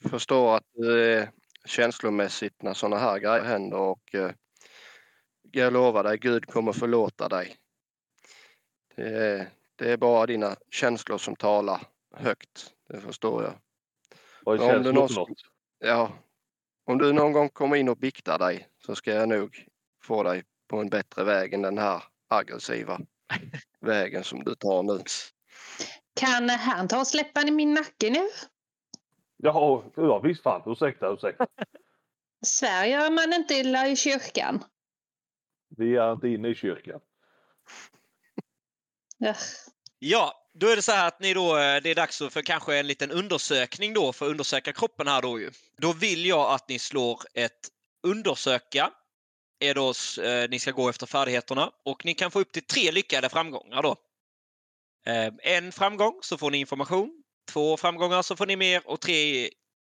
Förstår 0.09 0.55
att 0.55 0.63
du 0.73 1.13
är 1.13 1.29
känslomässigt 1.65 2.61
när 2.61 2.73
sådana 2.73 2.97
här 2.97 3.19
grejer 3.19 3.43
händer 3.43 3.77
och 3.77 4.15
eh, 4.15 4.31
jag 5.51 5.73
lovar 5.73 6.03
dig, 6.03 6.17
Gud 6.17 6.45
kommer 6.45 6.71
förlåta 6.73 7.27
dig. 7.27 7.55
Det 8.95 9.09
är, 9.17 9.49
det 9.75 9.91
är 9.91 9.97
bara 9.97 10.25
dina 10.25 10.55
känslor 10.71 11.17
som 11.17 11.35
talar 11.35 11.81
högt. 12.15 12.73
Det 12.87 13.01
förstår 13.01 13.43
jag. 13.43 13.53
Vad 14.45 14.59
det 14.59 14.79
det 14.83 14.91
någon- 14.91 15.13
något? 15.15 15.29
Ja, 15.79 16.11
om 16.85 16.97
du 16.97 17.13
någon 17.13 17.31
gång 17.33 17.49
kommer 17.49 17.75
in 17.75 17.89
och 17.89 17.97
biktar 17.97 18.39
dig 18.39 18.67
så 18.85 18.95
ska 18.95 19.13
jag 19.13 19.29
nog 19.29 19.65
få 20.03 20.23
dig 20.23 20.43
på 20.67 20.77
en 20.77 20.89
bättre 20.89 21.23
väg 21.23 21.53
än 21.53 21.61
den 21.61 21.77
här 21.77 22.03
aggressiva 22.27 22.99
vägen 23.79 24.23
som 24.23 24.43
du 24.43 24.55
tar 24.55 24.83
nu. 24.83 25.03
Kan 26.19 26.49
han 26.49 26.87
ta 26.87 26.99
och 26.99 27.07
släppa 27.07 27.41
i 27.41 27.51
min 27.51 27.73
nacke 27.73 28.09
nu? 28.09 28.27
Ja, 29.37 29.83
ja 29.95 30.19
visst 30.19 30.43
fan. 30.43 30.63
Ursäkta, 30.65 31.07
ursäkta. 31.13 31.47
Svär 32.45 32.85
gör 32.85 33.11
man 33.11 33.33
inte 33.33 33.53
illa 33.53 33.87
i 33.87 33.95
kyrkan. 33.95 34.63
Vi 35.77 35.95
är 35.95 36.13
inte 36.13 36.27
inne 36.27 36.47
i 36.47 36.55
kyrkan. 36.55 36.99
Ugh. 39.25 39.37
Ja, 39.99 40.49
Då 40.53 40.67
är 40.67 40.75
det 40.75 40.81
så 40.81 40.91
här 40.91 41.07
att 41.07 41.19
ni 41.19 41.33
då, 41.33 41.57
eh, 41.57 41.81
det 41.83 41.89
är 41.89 41.95
dags 41.95 42.17
för 42.17 42.41
kanske 42.41 42.79
en 42.79 42.87
liten 42.87 43.11
undersökning 43.11 43.93
då 43.93 44.13
för 44.13 44.25
att 44.25 44.31
undersöka 44.31 44.73
kroppen 44.73 45.07
här 45.07 45.21
då 45.21 45.39
ju. 45.39 45.51
Då 45.77 45.93
vill 45.93 46.25
jag 46.25 46.53
att 46.53 46.69
ni 46.69 46.79
slår 46.79 47.19
ett 47.33 47.69
undersöka. 48.03 48.91
Är 49.59 49.73
då, 49.73 49.93
eh, 50.23 50.49
ni 50.49 50.59
ska 50.59 50.71
gå 50.71 50.89
efter 50.89 51.05
färdigheterna 51.05 51.71
och 51.85 52.05
ni 52.05 52.13
kan 52.13 52.31
få 52.31 52.39
upp 52.39 52.51
till 52.51 52.65
tre 52.65 52.91
lyckade 52.91 53.29
framgångar 53.29 53.83
då. 53.83 53.95
Eh, 55.05 55.33
en 55.43 55.71
framgång 55.71 56.19
så 56.21 56.37
får 56.37 56.51
ni 56.51 56.57
information. 56.57 57.23
Två 57.51 57.77
framgångar 57.77 58.21
så 58.21 58.35
får 58.35 58.45
ni 58.45 58.55
mer 58.55 58.81
och 58.85 59.01
tre 59.01 59.49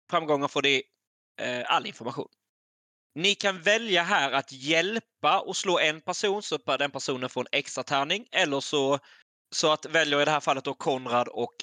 framgångar 0.10 0.48
får 0.48 0.62
ni 0.62 0.84
eh, 1.42 1.64
all 1.66 1.86
information. 1.86 2.28
Ni 3.16 3.36
kan 3.36 3.62
välja 3.62 4.04
här 4.04 4.32
att 4.32 4.52
hjälpa 4.52 5.40
och 5.40 5.58
slå 5.58 5.80
en 5.80 6.02
person 6.02 6.44
så 6.44 6.56
att 6.56 6.80
den 6.80 6.92
personen 6.92 7.30
får 7.30 7.42
en 7.42 7.48
extra 7.52 7.84
tärning 7.84 8.28
eller 8.32 8.60
så, 8.60 9.00
så 9.56 9.72
att 9.72 9.86
väljer 9.86 10.22
i 10.22 10.26
det 10.26 10.32
här 10.32 10.40
fallet 10.40 10.64
då 10.64 10.74
Konrad 10.74 11.28
och 11.28 11.56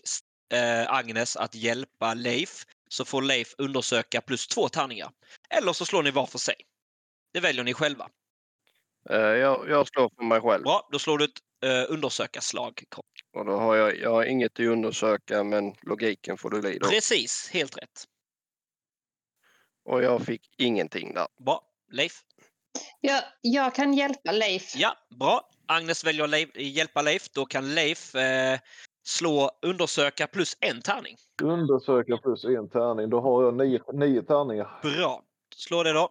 eh, 0.53 0.93
Agnes 0.93 1.37
att 1.37 1.55
hjälpa 1.55 2.15
Leif 2.15 2.65
så 2.89 3.05
får 3.05 3.23
Leif 3.23 3.55
undersöka 3.59 4.21
plus 4.21 4.47
två 4.47 4.69
tärningar. 4.69 5.11
Eller 5.51 5.73
så 5.73 5.87
slår 5.87 6.03
ni 6.03 6.11
var 6.11 6.27
för 6.27 6.39
sig. 6.39 6.57
Det 7.35 7.41
väljer 7.41 7.65
ni 7.65 7.75
själva. 7.75 8.09
Eh, 9.11 9.17
jag, 9.17 9.69
jag 9.69 9.89
slår 9.89 10.11
för 10.17 10.25
mig 10.25 10.41
själv. 10.41 10.63
Bra, 10.63 10.89
då 10.93 10.99
slår 10.99 11.19
du 11.19 11.25
ett 11.25 11.31
eh, 11.65 11.93
undersökarslag. 11.93 12.83
Och 13.37 13.45
då 13.45 13.53
har 13.53 13.77
jag, 13.77 13.99
jag 13.99 14.11
har 14.11 14.25
inget 14.25 14.53
att 14.53 14.67
undersöka 14.67 15.45
men 15.45 15.75
logiken 15.83 16.37
får 16.37 16.51
du 16.51 16.63
lida. 16.63 16.89
Precis, 16.89 17.51
helt 17.53 17.77
rätt. 17.77 18.05
Och 19.85 20.03
jag 20.03 20.23
fick 20.23 20.55
ingenting 20.59 21.15
där. 21.15 21.27
Bra. 21.45 21.65
Leif? 21.93 22.13
Jag, 23.01 23.23
jag 23.41 23.75
kan 23.75 23.95
hjälpa 23.95 24.33
Leif. 24.33 24.77
Ja, 24.77 24.97
bra. 25.19 25.49
Agnes 25.67 26.05
väljer 26.05 26.27
Leif, 26.27 26.51
hjälpa 26.57 27.03
Leif. 27.03 27.29
Då 27.31 27.47
kan 27.47 27.75
Leif 27.75 28.15
eh, 28.15 28.59
slå 29.03 29.51
undersöka 29.63 30.27
plus 30.27 30.57
en 30.61 30.83
tärning. 30.83 31.17
Undersöka 31.43 32.17
plus 32.17 32.45
en 32.45 32.69
tärning. 32.69 33.11
Då 33.11 33.21
har 33.21 33.43
jag 33.43 33.55
nio, 33.55 33.81
nio 33.93 34.23
tärningar. 34.23 34.81
Bra. 34.83 35.23
Slå 35.57 35.83
det 35.83 35.93
då. 35.93 36.11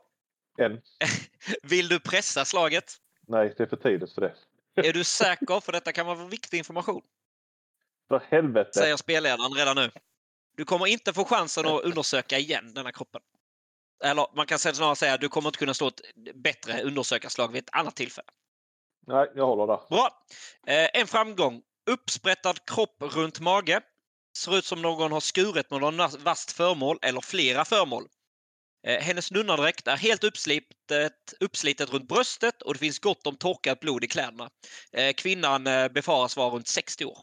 En. 0.57 0.81
Vill 1.63 1.87
du 1.87 1.99
pressa 1.99 2.45
slaget? 2.45 2.97
Nej, 3.27 3.53
det 3.57 3.63
är 3.63 3.67
för 3.67 3.77
tidigt 3.77 4.13
för 4.13 4.21
det. 4.21 4.35
Är 4.75 4.93
du 4.93 5.03
säker? 5.03 5.59
För 5.59 5.71
detta 5.71 5.91
kan 5.91 6.05
vara 6.05 6.25
viktig 6.25 6.57
information. 6.57 7.01
För 8.07 8.23
helvete. 8.29 8.69
Säger 8.73 8.97
spelledaren 8.97 9.53
redan 9.53 9.75
nu. 9.75 9.91
Du 10.55 10.65
kommer 10.65 10.87
inte 10.87 11.13
få 11.13 11.25
chansen 11.25 11.65
att 11.65 11.83
undersöka 11.83 12.37
igen 12.37 12.73
denna 12.73 12.91
kroppen. 12.91 13.21
Eller 14.03 14.27
man 14.35 14.45
kan 14.45 14.59
snarare 14.59 14.95
säga 14.95 15.13
att 15.13 15.21
du 15.21 15.29
kommer 15.29 15.49
inte 15.49 15.59
kunna 15.59 15.73
slå 15.73 15.87
ett 15.87 16.01
bättre 16.35 16.81
undersökarslag 16.81 17.51
vid 17.51 17.63
ett 17.63 17.69
annat 17.75 17.95
tillfälle. 17.95 18.27
Nej, 19.07 19.31
jag 19.35 19.45
håller 19.45 19.67
där. 19.67 19.79
Bra! 19.89 20.09
Eh, 20.67 21.01
en 21.01 21.07
framgång. 21.07 21.61
Uppsprättad 21.85 22.65
kropp 22.65 22.95
runt 22.99 23.39
mage. 23.39 23.81
Ser 24.37 24.57
ut 24.57 24.65
som 24.65 24.81
någon 24.81 25.11
har 25.11 25.19
skurit 25.19 25.71
med 25.71 25.81
någon 25.81 25.97
vasst 26.23 26.51
föremål 26.51 26.99
eller 27.01 27.21
flera 27.21 27.65
föremål. 27.65 28.07
Eh, 28.87 28.99
hennes 28.99 29.31
nunnadräkt 29.31 29.87
är 29.87 29.97
helt 29.97 30.23
uppslitet, 30.23 31.13
uppslitet 31.39 31.93
runt 31.93 32.07
bröstet 32.07 32.61
och 32.61 32.73
det 32.73 32.79
finns 32.79 32.99
gott 32.99 33.27
om 33.27 33.35
torkat 33.35 33.79
blod 33.79 34.03
i 34.03 34.07
kläderna. 34.07 34.49
Eh, 34.91 35.13
kvinnan 35.13 35.67
eh, 35.67 35.89
befaras 35.89 36.37
vara 36.37 36.49
runt 36.49 36.67
60 36.67 37.05
år. 37.05 37.17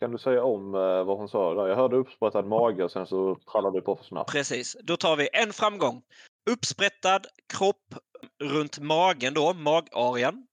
Kan 0.00 0.12
du 0.12 0.18
säga 0.18 0.44
om 0.44 0.72
vad 1.06 1.18
hon 1.18 1.28
sa 1.28 1.54
där? 1.54 1.68
Jag 1.68 1.76
hörde 1.76 1.96
uppsprättad 1.96 2.46
mage 2.46 2.84
och 2.84 2.90
sen 2.90 3.06
så 3.06 3.38
trallade 3.52 3.78
du 3.78 3.82
på 3.82 3.96
för 3.96 4.04
snabbt. 4.04 4.32
Precis. 4.32 4.76
Då 4.82 4.96
tar 4.96 5.16
vi 5.16 5.28
en 5.32 5.52
framgång. 5.52 6.02
Uppsprättad 6.50 7.26
kropp 7.54 7.94
runt 8.42 8.78
magen 8.78 9.34
då, 9.34 9.52
magarean. 9.52 10.46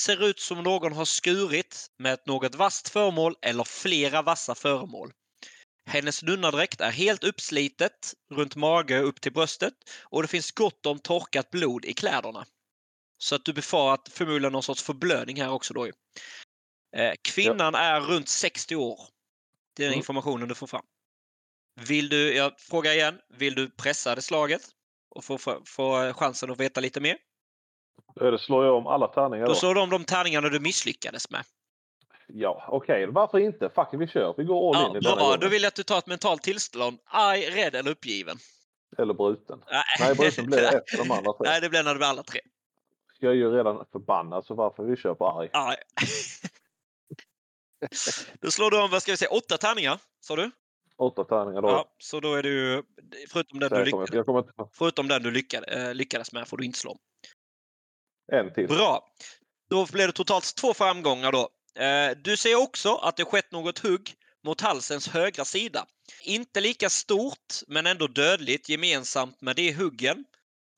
Ser 0.00 0.24
ut 0.24 0.40
som 0.40 0.62
någon 0.62 0.92
har 0.92 1.04
skurit 1.04 1.86
med 1.98 2.18
något 2.26 2.54
vasst 2.54 2.88
föremål 2.88 3.34
eller 3.42 3.64
flera 3.64 4.22
vassa 4.22 4.54
föremål. 4.54 5.10
Hennes 5.86 6.22
nunnadräkt 6.22 6.80
är 6.80 6.90
helt 6.90 7.24
uppslitet 7.24 8.14
runt 8.30 8.56
mage 8.56 9.00
upp 9.00 9.20
till 9.20 9.32
bröstet 9.32 9.74
och 10.02 10.22
det 10.22 10.28
finns 10.28 10.52
gott 10.52 10.86
om 10.86 10.98
torkat 10.98 11.50
blod 11.50 11.84
i 11.84 11.92
kläderna. 11.92 12.44
Så 13.18 13.34
att 13.34 13.44
du 13.44 13.52
befarar 13.52 13.94
att 13.94 14.08
förmodligen 14.08 14.52
någon 14.52 14.62
sorts 14.62 14.82
förblödning 14.82 15.40
här 15.40 15.50
också 15.50 15.74
då. 15.74 15.86
Eh, 16.96 17.14
kvinnan 17.22 17.74
ja. 17.74 17.80
är 17.80 18.00
runt 18.00 18.28
60 18.28 18.76
år. 18.76 19.00
Det 19.76 19.82
är 19.82 19.86
den 19.86 19.92
mm. 19.92 19.98
informationen 19.98 20.48
du 20.48 20.54
får 20.54 20.66
fram. 20.66 20.84
Vill 21.80 22.08
du, 22.08 22.34
jag 22.34 22.60
frågar 22.60 22.92
igen, 22.92 23.18
vill 23.28 23.54
du 23.54 23.70
pressa 23.70 24.14
det 24.14 24.22
slaget 24.22 24.62
och 25.10 25.24
få, 25.24 25.38
få, 25.38 25.62
få 25.66 26.12
chansen 26.14 26.50
att 26.50 26.60
veta 26.60 26.80
lite 26.80 27.00
mer? 27.00 27.16
Då 28.14 28.38
slår 28.38 28.64
jag 28.64 28.76
om 28.76 28.86
alla 28.86 29.08
tärningar 29.08 29.44
då. 29.44 29.52
Då 29.52 29.54
slår 29.54 29.74
du 29.74 29.80
om 29.80 29.90
de 29.90 30.04
tärningarna 30.04 30.48
du 30.48 30.60
misslyckades 30.60 31.30
med. 31.30 31.44
Ja, 32.34 32.64
okej. 32.68 33.02
Okay. 33.04 33.12
Varför 33.12 33.38
inte? 33.38 33.70
Fuck 33.74 33.88
vi 33.92 34.06
kör. 34.06 34.34
Vi 34.38 34.44
går 34.44 34.76
all 34.76 34.82
ja, 34.82 34.90
in 34.90 34.96
i 34.96 35.00
denna 35.00 35.16
bra. 35.16 35.36
Då 35.36 35.48
vill 35.48 35.62
jag 35.62 35.68
att 35.68 35.74
du 35.74 35.82
tar 35.82 35.98
ett 35.98 36.06
mentalt 36.06 36.42
tillstånd. 36.42 36.98
Arg, 37.04 37.50
rädd 37.50 37.74
eller 37.74 37.90
uppgiven. 37.90 38.36
Eller 38.98 39.14
bruten. 39.14 39.62
Nej, 39.70 39.82
Nej 40.00 40.14
bruten 40.14 40.46
blir 40.46 40.58
det 40.58 40.68
efter 40.68 40.98
de 40.98 41.10
andra 41.10 41.32
tre. 41.32 41.40
Nej, 41.50 41.60
det 41.60 41.68
blir 41.68 41.82
när 41.82 41.92
du 41.94 41.98
blir 41.98 42.08
alla 42.08 42.22
tre. 42.22 42.40
Jag 43.20 43.32
är 43.32 43.36
ju 43.36 43.50
redan 43.50 43.84
förbannad, 43.92 44.44
så 44.44 44.54
varför 44.54 44.82
vi 44.82 44.96
kör 44.96 45.14
på 45.14 45.28
arg? 45.28 45.50
Arg. 45.52 45.76
då 48.40 48.50
slår 48.50 48.70
du 48.70 48.82
om, 48.82 48.90
vad 48.90 49.02
ska 49.02 49.12
vi 49.12 49.16
säga, 49.16 49.30
åtta 49.30 49.56
tärningar, 49.56 49.98
sa 50.20 50.36
du? 50.36 50.50
Åtta 50.96 51.24
tärningar 51.24 51.62
då. 51.62 51.68
Ja, 51.68 51.94
så 51.98 52.20
då 52.20 52.34
är 52.34 52.42
du, 52.42 52.82
förutom 53.28 53.58
den, 53.58 53.70
du, 53.70 53.84
lyckades, 53.84 54.10
jag 54.12 54.26
kommer 54.26 54.38
inte... 54.38 54.52
förutom 54.72 55.08
den 55.08 55.22
du 55.22 55.30
lyckades, 55.30 55.68
äh, 55.68 55.94
lyckades 55.94 56.32
med 56.32 56.48
får 56.48 56.56
du 56.56 56.64
inte 56.64 56.78
slå. 56.78 56.96
En 58.32 58.54
till. 58.54 58.68
Bra. 58.68 59.08
Då 59.70 59.86
blir 59.92 60.06
det 60.06 60.12
totalt 60.12 60.56
två 60.56 60.74
framgångar 60.74 61.32
då. 61.32 61.48
Eh, 61.78 62.10
du 62.16 62.36
ser 62.36 62.54
också 62.54 62.94
att 62.94 63.16
det 63.16 63.24
skett 63.24 63.52
något 63.52 63.78
hugg 63.78 64.14
mot 64.44 64.60
halsens 64.60 65.08
högra 65.08 65.44
sida. 65.44 65.86
Inte 66.22 66.60
lika 66.60 66.90
stort, 66.90 67.54
men 67.66 67.86
ändå 67.86 68.06
dödligt 68.06 68.68
gemensamt 68.68 69.40
med 69.40 69.56
de 69.56 69.72
huggen 69.72 70.24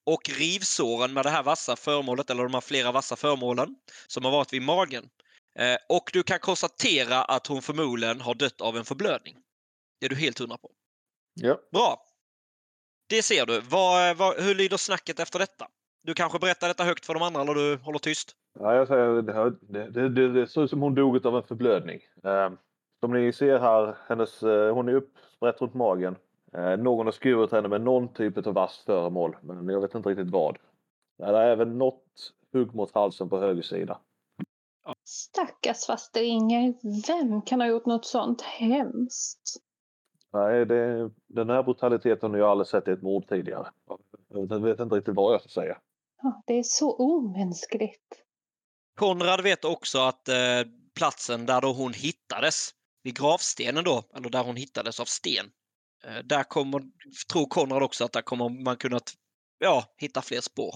och 0.06 0.28
rivsåren 0.28 1.12
med 1.12 1.24
det 1.24 1.30
här 1.30 1.42
vassa 1.42 1.76
föremålet, 1.76 2.30
eller 2.30 2.42
de 2.42 2.54
här 2.54 2.60
flera 2.60 2.92
vassa 2.92 3.16
föremålen 3.16 3.76
som 4.06 4.24
har 4.24 4.32
varit 4.32 4.52
vid 4.52 4.62
magen. 4.62 5.08
Eh, 5.58 5.76
och 5.88 6.10
du 6.12 6.22
kan 6.22 6.38
konstatera 6.38 7.24
att 7.24 7.46
hon 7.46 7.62
förmodligen 7.62 8.20
har 8.20 8.34
dött 8.34 8.60
av 8.60 8.76
en 8.76 8.84
förblödning. 8.84 9.36
Det 10.00 10.06
är 10.06 10.10
du 10.10 10.16
helt 10.16 10.38
hundra 10.38 10.58
på. 10.58 10.70
Ja. 11.34 11.58
Bra. 11.72 12.06
Det 13.08 13.22
ser 13.22 13.46
du. 13.46 13.60
Vad, 13.60 14.16
vad, 14.16 14.42
hur 14.42 14.54
lyder 14.54 14.76
snacket 14.76 15.20
efter 15.20 15.38
detta? 15.38 15.68
Du 16.06 16.14
kanske 16.14 16.38
berättar 16.38 16.68
detta 16.68 16.84
högt 16.84 17.06
för 17.06 17.14
de 17.14 17.22
andra 17.22 17.40
eller 17.42 17.54
du 17.54 17.76
håller 17.76 17.98
tyst? 17.98 18.36
Ja, 18.58 18.74
jag 18.74 18.88
säger 18.88 19.22
det, 19.22 19.90
det, 19.90 20.08
det, 20.08 20.28
det 20.32 20.46
ser 20.46 20.64
ut 20.64 20.70
som 20.70 20.82
hon 20.82 20.94
dog 20.94 21.26
av 21.26 21.36
en 21.36 21.42
förblödning. 21.42 22.00
Eh, 22.24 22.50
som 23.00 23.12
ni 23.12 23.32
ser 23.32 23.58
här, 23.58 23.96
hennes, 24.08 24.42
eh, 24.42 24.74
hon 24.74 24.88
är 24.88 24.94
uppsprätt 24.94 25.60
runt 25.60 25.74
magen. 25.74 26.16
Eh, 26.52 26.76
någon 26.76 27.06
har 27.06 27.12
skurit 27.12 27.52
henne 27.52 27.68
med 27.68 27.80
någon 27.80 28.08
typ 28.08 28.46
av 28.46 28.54
vasst 28.54 28.84
föremål, 28.84 29.36
men 29.40 29.68
jag 29.68 29.80
vet 29.80 29.94
inte 29.94 30.08
riktigt 30.08 30.30
vad. 30.30 30.56
Det 31.18 31.24
är 31.24 31.34
även 31.34 31.78
något 31.78 32.32
hugg 32.52 32.74
mot 32.74 32.94
halsen 32.94 33.28
på 33.28 33.40
höger 33.40 33.62
sida. 33.62 33.98
Stackars 35.04 35.86
faster 35.86 36.22
Inger. 36.22 36.74
Vem 37.06 37.42
kan 37.42 37.60
ha 37.60 37.68
gjort 37.68 37.86
något 37.86 38.04
sånt 38.04 38.42
hemskt? 38.42 39.56
Nej, 40.32 40.66
det, 40.66 41.10
den 41.26 41.50
här 41.50 41.62
brutaliteten 41.62 42.30
har 42.30 42.38
jag 42.38 42.48
aldrig 42.48 42.66
sett 42.66 42.88
i 42.88 42.90
ett 42.90 43.02
mord 43.02 43.28
tidigare. 43.28 43.66
Jag 44.28 44.60
vet 44.60 44.80
inte 44.80 44.94
riktigt 44.94 45.14
vad 45.14 45.34
jag 45.34 45.40
ska 45.40 45.48
säga. 45.48 45.78
Ja, 46.24 46.42
det 46.46 46.58
är 46.58 46.62
så 46.62 46.96
omänskligt. 46.96 48.22
Konrad 48.98 49.42
vet 49.42 49.64
också 49.64 49.98
att 49.98 50.28
eh, 50.28 50.60
platsen 50.96 51.46
där 51.46 51.60
då 51.60 51.72
hon 51.72 51.92
hittades, 51.92 52.70
vid 53.02 53.16
gravstenen 53.16 53.84
då, 53.84 54.02
eller 54.16 54.28
där 54.28 54.42
hon 54.42 54.56
hittades 54.56 55.00
av 55.00 55.04
sten, 55.04 55.46
eh, 56.04 56.18
där 56.24 56.44
kommer, 56.44 56.82
tror 57.32 57.46
Konrad 57.46 57.82
också 57.82 58.04
att 58.04 58.12
där 58.12 58.22
kommer 58.22 58.64
man 58.64 58.76
kunna 58.76 59.00
ja, 59.58 59.84
hitta 59.96 60.22
fler 60.22 60.40
spår. 60.40 60.74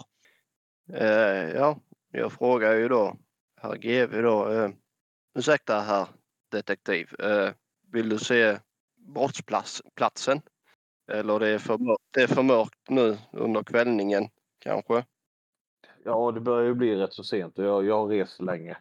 Eh, 0.93 1.51
ja, 1.55 1.81
jag 2.13 2.33
frågar 2.33 2.75
ju 2.75 2.89
då 2.89 3.17
herr 3.61 3.77
GV 3.77 4.23
då, 4.23 4.53
eh, 4.53 4.71
ursäkta 5.39 5.81
herr 5.81 6.09
detektiv, 6.51 7.21
eh, 7.21 7.53
vill 7.93 8.09
du 8.09 8.19
se 8.19 8.59
brottsplatsen? 8.97 10.43
Eller 11.13 11.41
det 11.41 11.49
är, 11.49 11.59
för, 11.59 11.79
det 12.11 12.23
är 12.23 12.27
för 12.27 12.43
mörkt 12.43 12.89
nu 12.89 13.19
under 13.33 13.63
kvällningen 13.63 14.29
kanske? 14.59 15.05
Ja, 16.09 16.33
det 16.33 16.41
börjar 16.41 16.67
ju 16.67 16.75
bli 16.75 16.95
rätt 16.95 17.13
så 17.13 17.25
sent 17.25 17.59
och 17.59 17.65
jag, 17.65 17.87
jag 17.87 17.99
har 17.99 18.07
rest 18.07 18.43
länge. 18.43 18.77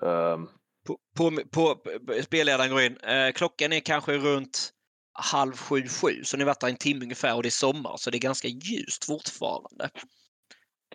Um... 0.00 0.48
På, 0.86 0.98
på, 1.16 1.30
på, 1.50 1.76
spelledaren 2.22 2.70
går 2.70 2.80
in. 2.80 2.96
Eh, 2.96 3.32
klockan 3.32 3.72
är 3.72 3.80
kanske 3.80 4.18
runt 4.18 4.72
halv 5.12 5.52
sju, 5.52 5.82
sju. 5.82 6.24
Så 6.24 6.36
ni 6.36 6.42
har 6.42 6.46
varit 6.46 6.60
där 6.60 6.68
en 6.68 6.76
timme 6.76 7.02
ungefär 7.02 7.36
och 7.36 7.42
det 7.42 7.48
är 7.48 7.50
sommar 7.50 7.96
så 7.96 8.10
det 8.10 8.16
är 8.16 8.20
ganska 8.20 8.48
ljust 8.48 9.04
fortfarande. 9.04 9.90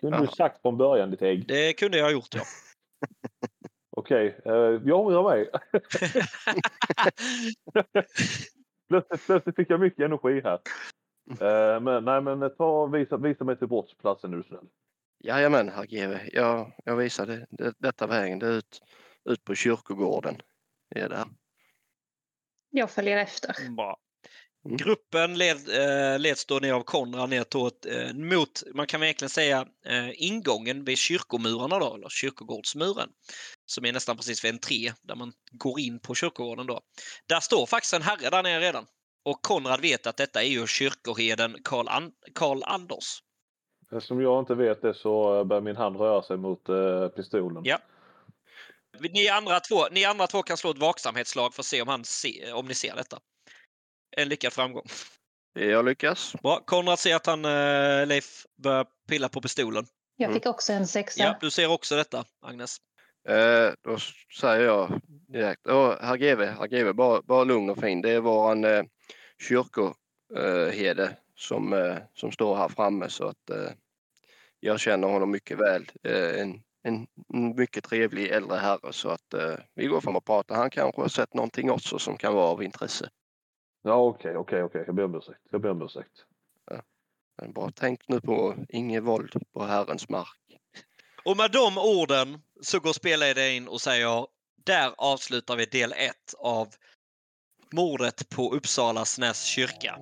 Kunde 0.00 0.18
du 0.18 0.26
sagt 0.26 0.62
från 0.62 0.76
början 0.76 1.10
ditt 1.10 1.22
ägg? 1.22 1.48
Det 1.48 1.72
kunde 1.72 1.98
jag 1.98 2.04
ha 2.04 2.12
gjort 2.12 2.34
ja. 2.34 2.42
Okej, 3.96 4.36
okay. 4.38 4.52
uh, 4.52 4.82
jag 4.84 5.00
ångrar 5.00 5.22
mig. 5.22 5.50
plötsligt, 8.88 9.26
plötsligt 9.26 9.56
fick 9.56 9.70
jag 9.70 9.80
mycket 9.80 10.04
energi 10.04 10.40
här. 10.44 10.58
Uh, 11.30 11.80
men 11.80 12.04
nej, 12.04 12.20
men 12.20 12.56
ta 12.56 12.86
visa, 12.86 13.16
visa 13.16 13.44
mig 13.44 13.56
till 13.56 13.68
brottsplatsen 13.68 14.30
nu 14.30 14.42
snäll. 14.42 14.66
Jajamän, 15.24 15.68
herr 15.68 15.86
GW. 15.86 16.30
Jag, 16.32 16.72
jag 16.84 16.96
visade 16.96 17.46
det, 17.50 17.74
detta 17.78 18.06
vägen. 18.06 18.38
Det 18.38 18.46
är 18.46 18.52
ut, 18.52 18.80
ut 19.30 19.44
på 19.44 19.54
kyrkogården. 19.54 20.36
Det 20.94 21.00
är 21.00 21.08
där. 21.08 21.24
Jag 22.70 22.90
följer 22.90 23.16
efter. 23.16 23.70
Bra. 23.76 23.96
Mm. 24.66 24.76
Gruppen 24.76 25.38
led, 25.38 25.68
eh, 25.68 26.18
leds 26.18 26.46
då 26.46 26.58
ner 26.58 26.72
av 26.72 26.82
Konrad 26.82 27.30
ner 27.30 27.44
tåt, 27.44 27.86
eh, 27.86 28.14
mot, 28.14 28.62
man 28.74 28.86
kan 28.86 29.00
väl 29.00 29.06
egentligen 29.06 29.30
säga, 29.30 29.66
eh, 29.86 30.10
ingången 30.14 30.84
vid 30.84 30.98
kyrkomurarna 30.98 31.78
då, 31.78 31.94
eller 31.94 32.08
kyrkogårdsmuren. 32.08 33.08
Som 33.66 33.84
är 33.84 33.92
nästan 33.92 34.16
precis 34.16 34.44
vid 34.44 34.52
entré, 34.52 34.92
där 35.02 35.14
man 35.14 35.32
går 35.52 35.80
in 35.80 36.00
på 36.00 36.14
kyrkogården 36.14 36.66
då. 36.66 36.80
Där 37.28 37.40
står 37.40 37.66
faktiskt 37.66 37.94
en 37.94 38.02
herre 38.02 38.30
där 38.30 38.42
nere 38.42 38.60
redan. 38.60 38.86
Och 39.24 39.42
Konrad 39.42 39.80
vet 39.80 40.06
att 40.06 40.16
detta 40.16 40.42
är 40.42 40.48
ju 40.48 40.66
kyrkoherden 40.66 41.56
Karl, 41.64 41.88
An- 41.88 42.12
Karl 42.34 42.62
Anders. 42.64 43.20
Eftersom 43.92 44.20
jag 44.20 44.38
inte 44.42 44.54
vet 44.54 44.82
det 44.82 44.94
så 44.94 45.44
börjar 45.44 45.60
min 45.60 45.76
hand 45.76 45.96
röra 45.96 46.22
sig 46.22 46.36
mot 46.36 46.68
eh, 46.68 47.08
pistolen. 47.08 47.62
Ja. 47.64 47.78
Ni 49.00 49.28
andra, 49.28 49.60
två, 49.60 49.76
ni 49.90 50.04
andra 50.04 50.26
två 50.26 50.42
kan 50.42 50.56
slå 50.56 50.70
ett 50.70 50.78
vaksamhetslag 50.78 51.54
för 51.54 51.62
att 51.62 51.66
se 51.66 51.82
om, 51.82 51.88
han 51.88 52.04
se, 52.04 52.52
om 52.52 52.66
ni 52.66 52.74
ser 52.74 52.94
detta. 52.96 53.18
En 54.16 54.28
lyckad 54.28 54.52
framgång. 54.52 54.84
Jag 55.52 55.84
lyckas. 55.84 56.32
Bra. 56.42 56.60
Konrad 56.64 56.98
ser 56.98 57.16
att 57.16 57.26
han, 57.26 57.44
eh, 57.44 58.06
Leif, 58.06 58.46
börjar 58.62 58.86
pilla 59.08 59.28
på 59.28 59.40
pistolen. 59.40 59.86
Jag 60.16 60.24
Mm. 60.28 60.34
fick 60.34 60.46
också 60.46 60.72
en 60.72 60.86
sexa. 60.86 61.22
Ja, 61.22 61.36
du 61.40 61.50
ser 61.50 61.70
också 61.70 61.96
detta, 61.96 62.24
Agnes. 62.46 62.76
Eh, 63.28 63.70
då 63.82 63.98
säger 64.40 64.64
jag 64.64 65.00
direkt. 65.28 65.66
Åh, 65.68 65.94
herr 66.00 66.16
GV, 66.16 66.42
herr 66.44 66.66
GV, 66.66 66.92
bara, 66.92 67.22
bara 67.22 67.44
lugn 67.44 67.70
och 67.70 67.78
fin. 67.78 68.02
Det 68.02 68.10
är 68.10 68.20
våran 68.20 68.64
eh, 68.64 68.82
kyrkoherde 69.48 71.16
som, 71.34 71.72
eh, 71.72 71.96
som 72.14 72.32
står 72.32 72.56
här 72.56 72.68
framme 72.68 73.08
så 73.08 73.24
att 73.26 73.50
eh, 73.50 73.70
jag 74.60 74.80
känner 74.80 75.08
honom 75.08 75.30
mycket 75.30 75.58
väl. 75.58 75.90
Eh, 76.02 76.40
en, 76.40 76.62
en, 76.82 77.06
mycket 77.56 77.84
trevlig 77.84 78.28
äldre 78.28 78.58
herre 78.58 78.92
så 78.92 79.08
att 79.08 79.34
eh, 79.34 79.54
vi 79.74 79.86
går 79.86 80.00
fram 80.00 80.16
och 80.16 80.24
pratar. 80.24 80.54
Han 80.54 80.70
kanske 80.70 81.00
har 81.00 81.08
sett 81.08 81.34
någonting 81.34 81.70
också 81.70 81.98
som 81.98 82.16
kan 82.16 82.34
vara 82.34 82.46
av 82.46 82.62
intresse. 82.62 83.08
Ja, 83.82 83.94
okej, 83.94 84.36
okej, 84.36 84.62
okej. 84.62 84.84
Jag 84.86 84.94
ber 84.94 85.04
om 85.04 85.14
ursäkt. 85.14 85.40
Jag 85.50 85.60
ber 85.60 85.70
om 85.70 85.82
ursäkt. 85.82 86.24
Men 87.42 87.52
bara 87.52 87.70
tänk 87.74 88.08
nu 88.08 88.20
på 88.20 88.54
inget 88.68 89.02
våld 89.02 89.32
på 89.52 89.64
herrens 89.64 90.08
mark. 90.08 90.58
Och 91.24 91.36
med 91.36 91.50
de 91.50 91.78
orden 91.78 92.42
så 92.60 92.80
går 92.80 92.92
spelledaren 92.92 93.52
in 93.52 93.68
och 93.68 93.80
säger 93.80 94.26
där 94.64 94.94
avslutar 94.96 95.56
vi 95.56 95.66
del 95.66 95.92
1 95.92 96.14
av 96.38 96.68
mordet 97.72 98.28
på 98.28 98.54
Uppsala 98.54 99.04
Snäs 99.04 99.44
kyrka. 99.44 99.98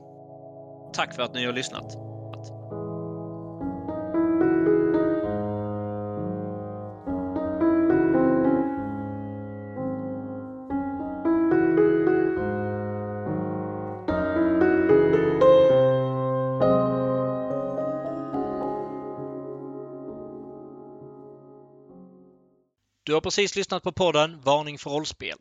Tack 0.92 1.14
för 1.14 1.22
att 1.22 1.34
ni 1.34 1.46
har 1.46 1.52
lyssnat. 1.52 1.96
Du 23.04 23.14
har 23.14 23.20
precis 23.20 23.56
lyssnat 23.56 23.82
på 23.82 23.92
podden 23.92 24.40
Varning 24.40 24.78
för 24.78 24.90
rollspel. 24.90 25.38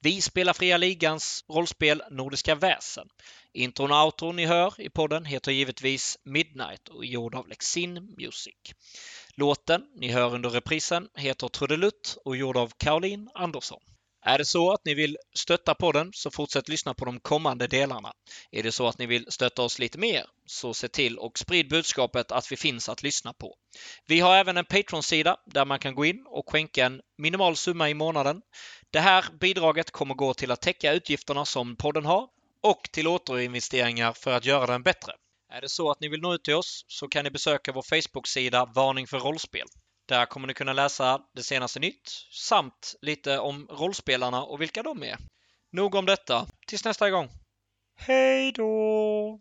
Vi 0.00 0.22
spelar 0.22 0.52
Fria 0.52 0.76
Ligans 0.76 1.44
rollspel 1.48 2.02
Nordiska 2.10 2.54
väsen. 2.54 3.08
Intron 3.52 3.92
och 3.92 4.04
outron 4.04 4.36
ni 4.36 4.46
hör 4.46 4.80
i 4.80 4.90
podden 4.90 5.24
heter 5.24 5.52
givetvis 5.52 6.18
Midnight 6.24 6.88
och 6.88 7.04
är 7.04 7.08
gjord 7.08 7.34
av 7.34 7.48
Lexin 7.48 8.14
Music. 8.18 8.54
Låten 9.34 9.82
ni 9.96 10.08
hör 10.08 10.34
under 10.34 10.50
reprisen 10.50 11.08
heter 11.14 11.48
Trudelutt 11.48 12.18
och 12.24 12.34
är 12.34 12.38
gjord 12.38 12.56
av 12.56 12.72
Caroline 12.78 13.30
Andersson. 13.34 13.80
Är 14.22 14.38
det 14.38 14.44
så 14.44 14.72
att 14.72 14.84
ni 14.84 14.94
vill 14.94 15.16
stötta 15.34 15.74
podden 15.74 16.10
så 16.14 16.30
fortsätt 16.30 16.68
lyssna 16.68 16.94
på 16.94 17.04
de 17.04 17.20
kommande 17.20 17.66
delarna. 17.66 18.12
Är 18.50 18.62
det 18.62 18.72
så 18.72 18.86
att 18.86 18.98
ni 18.98 19.06
vill 19.06 19.26
stötta 19.28 19.62
oss 19.62 19.78
lite 19.78 19.98
mer 19.98 20.26
så 20.46 20.74
se 20.74 20.88
till 20.88 21.18
och 21.18 21.38
sprid 21.38 21.68
budskapet 21.68 22.32
att 22.32 22.52
vi 22.52 22.56
finns 22.56 22.88
att 22.88 23.02
lyssna 23.02 23.32
på. 23.32 23.56
Vi 24.06 24.20
har 24.20 24.36
även 24.36 24.56
en 24.56 24.64
Patreon-sida 24.64 25.36
där 25.46 25.64
man 25.64 25.78
kan 25.78 25.94
gå 25.94 26.04
in 26.04 26.24
och 26.26 26.50
skänka 26.50 26.86
en 26.86 27.00
minimal 27.18 27.56
summa 27.56 27.90
i 27.90 27.94
månaden. 27.94 28.42
Det 28.90 29.00
här 29.00 29.24
bidraget 29.40 29.90
kommer 29.90 30.14
gå 30.14 30.34
till 30.34 30.50
att 30.50 30.60
täcka 30.60 30.92
utgifterna 30.92 31.44
som 31.44 31.76
podden 31.76 32.04
har 32.04 32.28
och 32.62 32.82
till 32.92 33.08
återinvesteringar 33.08 34.12
för 34.12 34.32
att 34.32 34.44
göra 34.44 34.66
den 34.66 34.82
bättre. 34.82 35.12
Är 35.52 35.60
det 35.60 35.68
så 35.68 35.90
att 35.90 36.00
ni 36.00 36.08
vill 36.08 36.20
nå 36.20 36.34
ut 36.34 36.44
till 36.44 36.54
oss 36.54 36.84
så 36.88 37.08
kan 37.08 37.24
ni 37.24 37.30
besöka 37.30 37.72
vår 37.72 37.82
Facebook-sida 37.82 38.72
Varning 38.74 39.06
för 39.06 39.18
rollspel. 39.18 39.66
Där 40.10 40.26
kommer 40.26 40.46
ni 40.46 40.54
kunna 40.54 40.72
läsa 40.72 41.20
det 41.34 41.42
senaste 41.42 41.80
nytt 41.80 42.08
samt 42.32 42.94
lite 43.02 43.38
om 43.38 43.66
rollspelarna 43.70 44.42
och 44.42 44.60
vilka 44.60 44.82
de 44.82 45.02
är. 45.02 45.16
Nog 45.72 45.94
om 45.94 46.06
detta. 46.06 46.46
Tills 46.66 46.84
nästa 46.84 47.10
gång. 47.10 47.28
Hej 47.96 48.52
då! 48.52 49.38